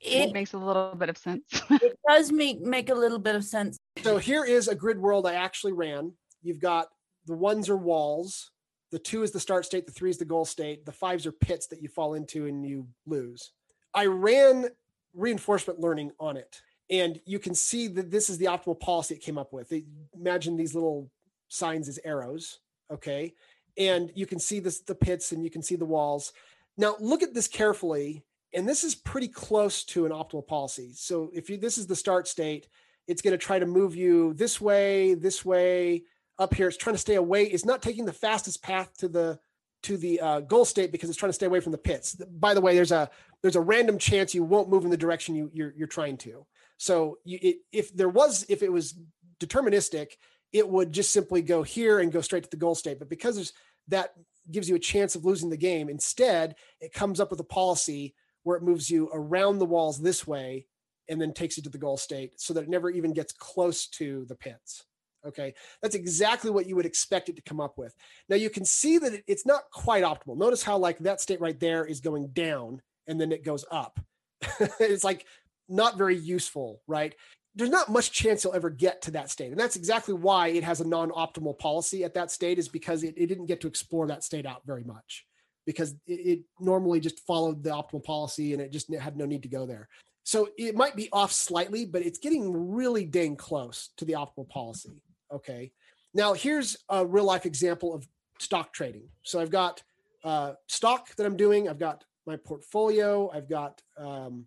[0.00, 1.42] It, it makes a little bit of sense.
[1.70, 3.76] it does make make a little bit of sense.
[4.02, 6.14] So here is a grid world I actually ran.
[6.42, 6.88] You've got
[7.26, 8.52] the ones are walls,
[8.90, 11.32] the two is the start state, the three is the goal state, the fives are
[11.32, 13.52] pits that you fall into and you lose.
[13.94, 14.66] I ran
[15.14, 16.60] reinforcement learning on it
[16.90, 19.72] and you can see that this is the optimal policy it came up with.
[20.14, 21.10] Imagine these little
[21.48, 22.58] signs as arrows,
[22.90, 23.32] okay?
[23.78, 26.32] And you can see this the pits and you can see the walls.
[26.76, 30.90] Now look at this carefully, and this is pretty close to an optimal policy.
[30.94, 32.66] So if you this is the start state,
[33.06, 36.02] it's going to try to move you this way, this way,
[36.40, 36.66] up here.
[36.66, 37.44] It's trying to stay away.
[37.44, 39.38] It's not taking the fastest path to the
[39.82, 42.14] to the uh, goal state because it's trying to stay away from the pits.
[42.14, 43.08] By the way, there's a
[43.42, 46.46] there's a random chance you won't move in the direction you you're, you're trying to.
[46.78, 48.94] So you, it, if there was, if it was
[49.38, 50.12] deterministic,
[50.52, 52.98] it would just simply go here and go straight to the goal state.
[52.98, 53.52] But because there's
[53.88, 54.14] that
[54.50, 55.88] gives you a chance of losing the game.
[55.88, 60.26] Instead, it comes up with a policy where it moves you around the walls this
[60.26, 60.66] way
[61.08, 63.86] and then takes you to the goal state so that it never even gets close
[63.86, 64.84] to the pits.
[65.26, 65.54] Okay.
[65.82, 67.94] That's exactly what you would expect it to come up with.
[68.28, 70.36] Now you can see that it's not quite optimal.
[70.36, 74.00] Notice how like that state right there is going down and then it goes up.
[74.80, 75.26] it's like
[75.68, 77.14] not very useful, right?
[77.54, 79.50] There's not much chance you'll ever get to that state.
[79.50, 83.02] And that's exactly why it has a non optimal policy at that state, is because
[83.02, 85.26] it, it, didn't get to explore that state out very much
[85.66, 89.42] because it, it normally just followed the optimal policy and it just had no need
[89.42, 89.88] to go there.
[90.22, 94.48] So it might be off slightly, but it's getting really dang close to the optimal
[94.48, 95.02] policy.
[95.32, 95.72] Okay.
[96.12, 98.06] Now, here's a real life example of
[98.38, 99.08] stock trading.
[99.22, 99.82] So I've got
[100.24, 104.46] uh, stock that I'm doing, I've got my portfolio, I've got um,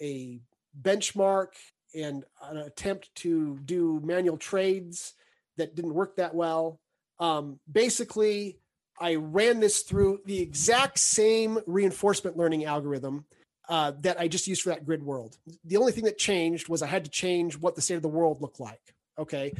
[0.00, 0.40] a
[0.80, 1.48] benchmark
[1.94, 5.14] and an attempt to do manual trades
[5.56, 6.80] that didn't work that well.
[7.18, 8.58] Um, basically,
[9.00, 13.24] I ran this through the exact same reinforcement learning algorithm
[13.68, 15.36] uh, that I just used for that grid world.
[15.64, 18.08] The only thing that changed was I had to change what the state of the
[18.08, 18.80] world looked like.
[19.18, 19.52] Okay.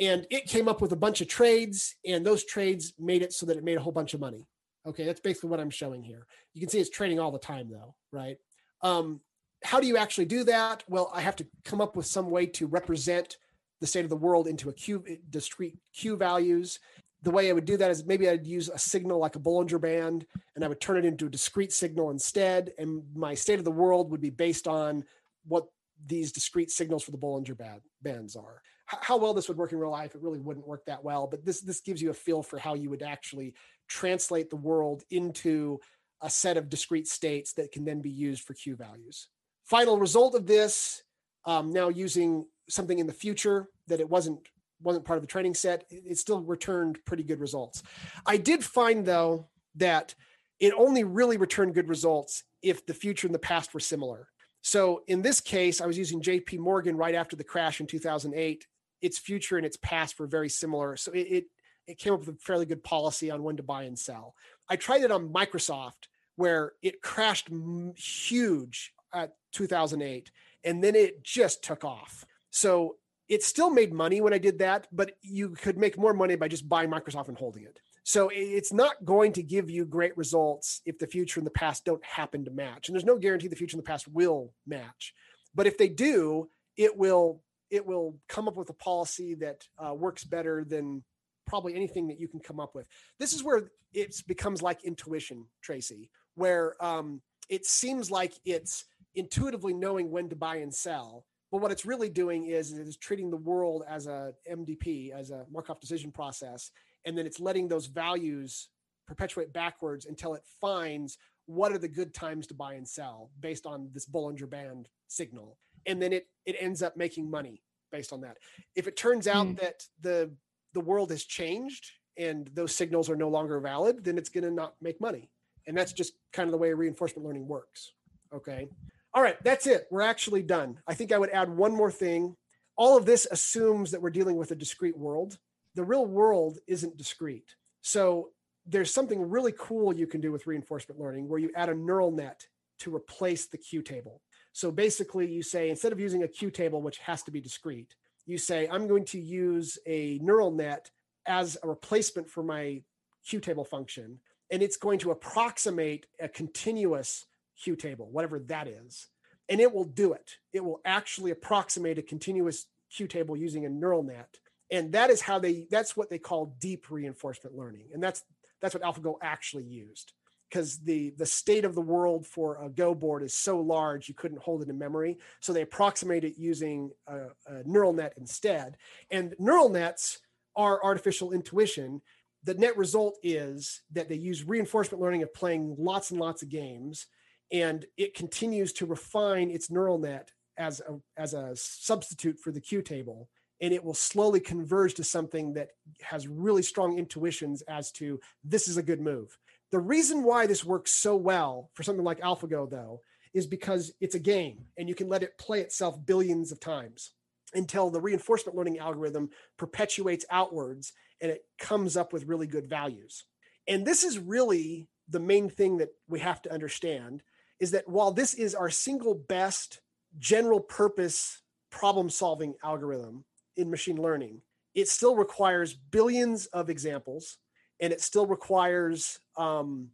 [0.00, 3.46] And it came up with a bunch of trades, and those trades made it so
[3.46, 4.46] that it made a whole bunch of money.
[4.86, 5.04] Okay.
[5.04, 6.26] That's basically what I'm showing here.
[6.52, 8.36] You can see it's trading all the time, though, right?
[8.82, 9.20] Um,
[9.62, 10.84] how do you actually do that?
[10.88, 13.38] Well, I have to come up with some way to represent
[13.80, 16.78] the state of the world into a Q discrete Q values.
[17.24, 19.80] the way I would do that is maybe I'd use a signal like a Bollinger
[19.80, 22.72] Band and I would turn it into a discrete signal instead.
[22.78, 25.04] And my state of the world would be based on
[25.46, 25.66] what
[26.06, 28.60] these discrete signals for the Bollinger band, bands are.
[28.86, 31.44] How well this would work in real life, it really wouldn't work that well, but
[31.44, 33.54] this, this gives you a feel for how you would actually
[33.88, 35.80] translate the world into
[36.20, 39.28] a set of discrete states that can then be used for Q values.
[39.64, 41.02] Final result of this,
[41.46, 44.40] um, now using something in the future that it wasn't
[44.82, 47.82] wasn't part of the training set, it still returned pretty good results.
[48.26, 50.14] I did find though that
[50.60, 54.28] it only really returned good results if the future and the past were similar.
[54.62, 58.66] So in this case, I was using JP Morgan right after the crash in 2008.
[59.04, 60.96] Its future and its past were very similar.
[60.96, 61.44] So it, it,
[61.86, 64.34] it came up with a fairly good policy on when to buy and sell.
[64.68, 67.50] I tried it on Microsoft where it crashed
[67.96, 70.30] huge at 2008
[70.64, 72.24] and then it just took off.
[72.50, 72.96] So
[73.28, 76.48] it still made money when I did that, but you could make more money by
[76.48, 77.78] just buying Microsoft and holding it.
[78.04, 81.84] So it's not going to give you great results if the future and the past
[81.84, 82.88] don't happen to match.
[82.88, 85.14] And there's no guarantee the future and the past will match.
[85.54, 89.94] But if they do, it will it will come up with a policy that uh,
[89.94, 91.02] works better than
[91.46, 92.86] probably anything that you can come up with.
[93.18, 98.84] This is where it becomes like intuition, Tracy, where um, it seems like it's
[99.14, 101.24] intuitively knowing when to buy and sell.
[101.52, 105.30] But what it's really doing is it is treating the world as a MDP, as
[105.30, 106.70] a Markov decision process,
[107.04, 108.68] and then it's letting those values
[109.06, 113.66] perpetuate backwards until it finds what are the good times to buy and sell based
[113.66, 117.62] on this Bollinger Band signal, and then it it ends up making money
[117.92, 118.38] based on that.
[118.74, 119.60] If it turns out mm.
[119.60, 120.30] that the
[120.72, 124.50] the world has changed and those signals are no longer valid, then it's going to
[124.50, 125.30] not make money,
[125.66, 127.92] and that's just kind of the way reinforcement learning works.
[128.32, 128.68] Okay.
[129.12, 129.86] All right, that's it.
[129.92, 130.80] We're actually done.
[130.88, 132.36] I think I would add one more thing.
[132.76, 135.38] All of this assumes that we're dealing with a discrete world
[135.74, 137.54] the real world isn't discrete.
[137.82, 138.30] So
[138.66, 142.10] there's something really cool you can do with reinforcement learning where you add a neural
[142.10, 142.46] net
[142.80, 144.20] to replace the Q table.
[144.54, 147.94] So basically, you say instead of using a Q table, which has to be discrete,
[148.24, 150.90] you say, I'm going to use a neural net
[151.26, 152.80] as a replacement for my
[153.28, 154.20] Q table function.
[154.50, 157.26] And it's going to approximate a continuous
[157.62, 159.08] Q table, whatever that is.
[159.48, 160.36] And it will do it.
[160.52, 164.38] It will actually approximate a continuous Q table using a neural net
[164.70, 168.24] and that is how they that's what they call deep reinforcement learning and that's
[168.60, 170.12] that's what alphago actually used
[170.54, 174.14] because the the state of the world for a go board is so large you
[174.14, 175.18] couldn't hold it in memory.
[175.40, 178.76] So they approximate it using a, a neural net instead.
[179.10, 180.20] And neural nets
[180.54, 182.00] are artificial intuition.
[182.44, 186.50] The net result is that they use reinforcement learning of playing lots and lots of
[186.50, 187.08] games
[187.50, 192.60] and it continues to refine its neural net as a as a substitute for the
[192.60, 193.28] q table.
[193.60, 195.70] And it will slowly converge to something that
[196.02, 199.36] has really strong intuitions as to this is a good move.
[199.72, 203.00] The reason why this works so well for something like AlphaGo, though,
[203.32, 207.12] is because it's a game and you can let it play itself billions of times
[207.54, 213.24] until the reinforcement learning algorithm perpetuates outwards and it comes up with really good values.
[213.66, 217.22] And this is really the main thing that we have to understand
[217.60, 219.80] is that while this is our single best
[220.18, 223.24] general purpose problem solving algorithm,
[223.56, 224.40] in machine learning,
[224.74, 227.38] it still requires billions of examples,
[227.80, 229.88] and it still requires um,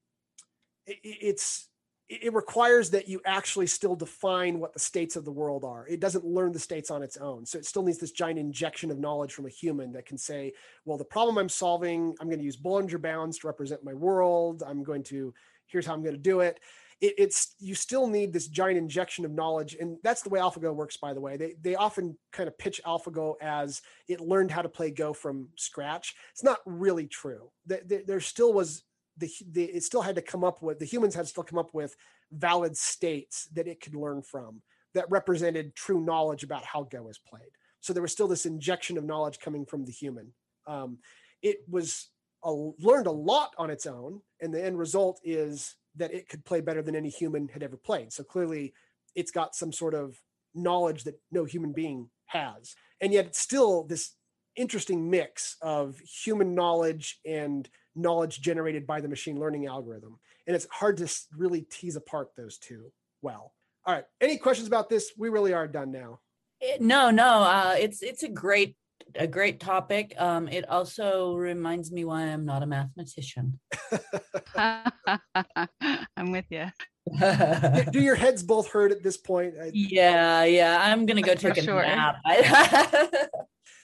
[0.86, 1.68] it, it's
[2.10, 5.86] it requires that you actually still define what the states of the world are.
[5.86, 7.46] It doesn't learn the states on its own.
[7.46, 10.52] So it still needs this giant injection of knowledge from a human that can say,
[10.84, 14.64] well, the problem I'm solving, I'm going to use Bollinger Bands to represent my world.
[14.66, 15.32] I'm going to,
[15.66, 16.58] here's how I'm going to do it
[17.00, 20.74] it, it's you still need this giant injection of knowledge and that's the way alphago
[20.74, 21.36] works by the way.
[21.36, 25.48] They, they often kind of pitch alphago as it learned how to play go from
[25.56, 26.14] scratch.
[26.32, 27.50] It's not really true.
[27.66, 28.82] There, there still was
[29.16, 31.58] the, the it still had to come up with the humans had to still come
[31.58, 31.94] up with
[32.32, 34.62] valid states that it could learn from
[34.94, 37.50] that represented true knowledge about how go is played.
[37.80, 40.32] So there was still this injection of knowledge coming from the human.
[40.66, 40.98] Um,
[41.42, 42.08] it was
[42.44, 46.44] a, learned a lot on its own and the end result is that it could
[46.44, 48.12] play better than any human had ever played.
[48.12, 48.74] So clearly,
[49.14, 50.20] it's got some sort of
[50.54, 52.74] knowledge that no human being has.
[53.00, 54.12] And yet, it's still this
[54.56, 60.18] interesting mix of human knowledge and knowledge generated by the machine learning algorithm.
[60.46, 62.92] And it's hard to really tease apart those two
[63.22, 63.52] well.
[63.86, 64.04] All right.
[64.20, 65.12] Any questions about this?
[65.16, 66.20] We really are done now.
[66.62, 67.42] Eh, no, no.
[67.42, 68.76] Uh, it's it's a great
[69.14, 70.14] a great topic.
[70.18, 73.58] Um, it also reminds me why I'm not a mathematician.
[74.56, 76.66] I'm with you.
[77.90, 79.54] Do your heads both hurt at this point?
[79.72, 80.78] Yeah, yeah.
[80.80, 81.82] I'm gonna go take a sure.
[81.82, 82.16] nap.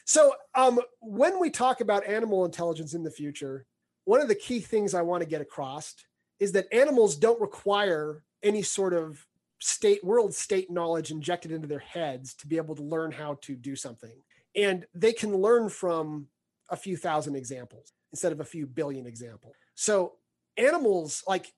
[0.09, 3.67] So, um, when we talk about animal intelligence in the future,
[4.05, 5.97] one of the key things I want to get across
[6.39, 9.27] is that animals don't require any sort of
[9.59, 13.57] state world state knowledge injected into their heads to be able to learn how to
[13.57, 14.13] do something
[14.57, 16.29] and they can learn from
[16.71, 19.55] a few thousand examples instead of a few billion examples.
[19.75, 20.15] So
[20.57, 21.53] animals like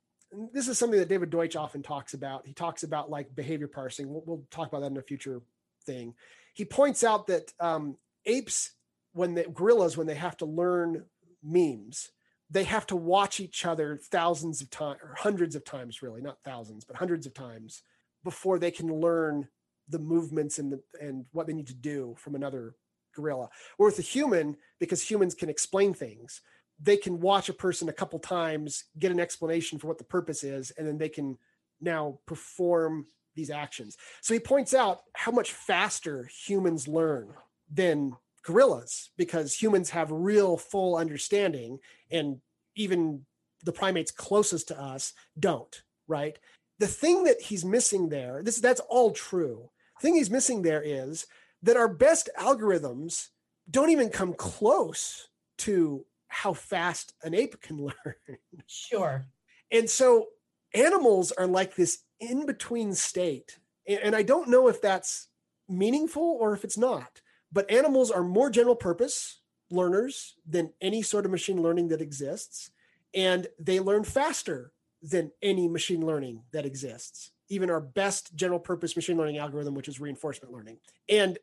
[0.52, 2.46] this is something that david deutsch often talks about.
[2.46, 4.10] He talks about like behavior parsing.
[4.10, 5.40] We'll, we'll talk about that in a future
[5.86, 6.14] thing.
[6.54, 7.96] He points out that um,
[8.26, 8.72] apes
[9.12, 11.04] when the gorillas when they have to learn
[11.42, 12.10] memes
[12.50, 16.38] they have to watch each other thousands of times or hundreds of times really not
[16.44, 17.82] thousands but hundreds of times
[18.24, 19.48] before they can learn
[19.88, 22.74] the movements and the and what they need to do from another
[23.18, 23.48] gorilla.
[23.78, 26.40] Or with a human because humans can explain things
[26.80, 30.44] they can watch a person a couple times get an explanation for what the purpose
[30.44, 31.36] is and then they can
[31.80, 33.96] now perform these actions.
[34.20, 37.32] So he points out how much faster humans learn
[37.72, 41.78] than gorillas because humans have real full understanding
[42.10, 42.40] and
[42.76, 43.24] even
[43.64, 46.38] the primates closest to us don't right?
[46.78, 49.70] The thing that he's missing there this that's all true.
[50.00, 51.26] The thing he's missing there is
[51.62, 53.28] that our best algorithms
[53.70, 55.28] don't even come close
[55.58, 59.26] to how fast an ape can learn Sure.
[59.70, 60.26] and so
[60.74, 65.28] animals are like this in between state and, i don't know if that's
[65.68, 67.20] meaningful or if it's not
[67.52, 69.40] but animals are more general purpose
[69.70, 72.70] learners than any sort of machine learning that exists
[73.14, 74.72] and they learn faster
[75.02, 79.88] than any machine learning that exists even our best general purpose machine learning algorithm which
[79.88, 80.76] is reinforcement learning
[81.08, 81.38] and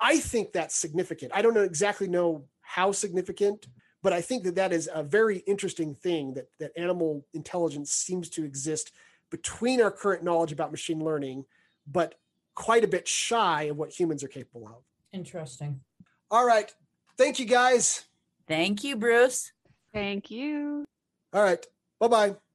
[0.00, 3.66] i think that's significant i don't know exactly know how significant
[4.02, 8.28] but i think that that is a very interesting thing that that animal intelligence seems
[8.28, 8.92] to exist
[9.30, 11.44] between our current knowledge about machine learning
[11.86, 12.14] but
[12.54, 14.82] quite a bit shy of what humans are capable of
[15.12, 15.80] Interesting.
[16.30, 16.72] all right
[17.16, 18.04] thank you guys
[18.48, 19.52] Thank you, Bruce.
[19.92, 20.84] Thank you.
[21.32, 21.64] all right
[22.00, 22.49] bye-bye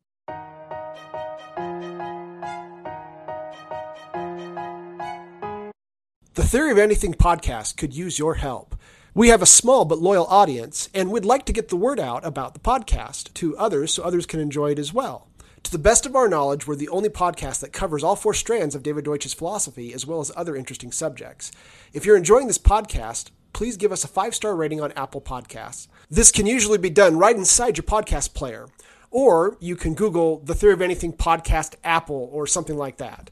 [6.35, 8.75] The Theory of Anything podcast could use your help.
[9.13, 12.25] We have a small but loyal audience, and we'd like to get the word out
[12.25, 15.29] about the podcast to others so others can enjoy it as well.
[15.63, 18.75] To the best of our knowledge, we're the only podcast that covers all four strands
[18.75, 21.53] of David Deutsch's philosophy as well as other interesting subjects.
[21.93, 25.87] If you're enjoying this podcast, please give us a five star rating on Apple Podcasts.
[26.11, 28.67] This can usually be done right inside your podcast player,
[29.09, 33.31] or you can Google the Theory of Anything podcast Apple or something like that.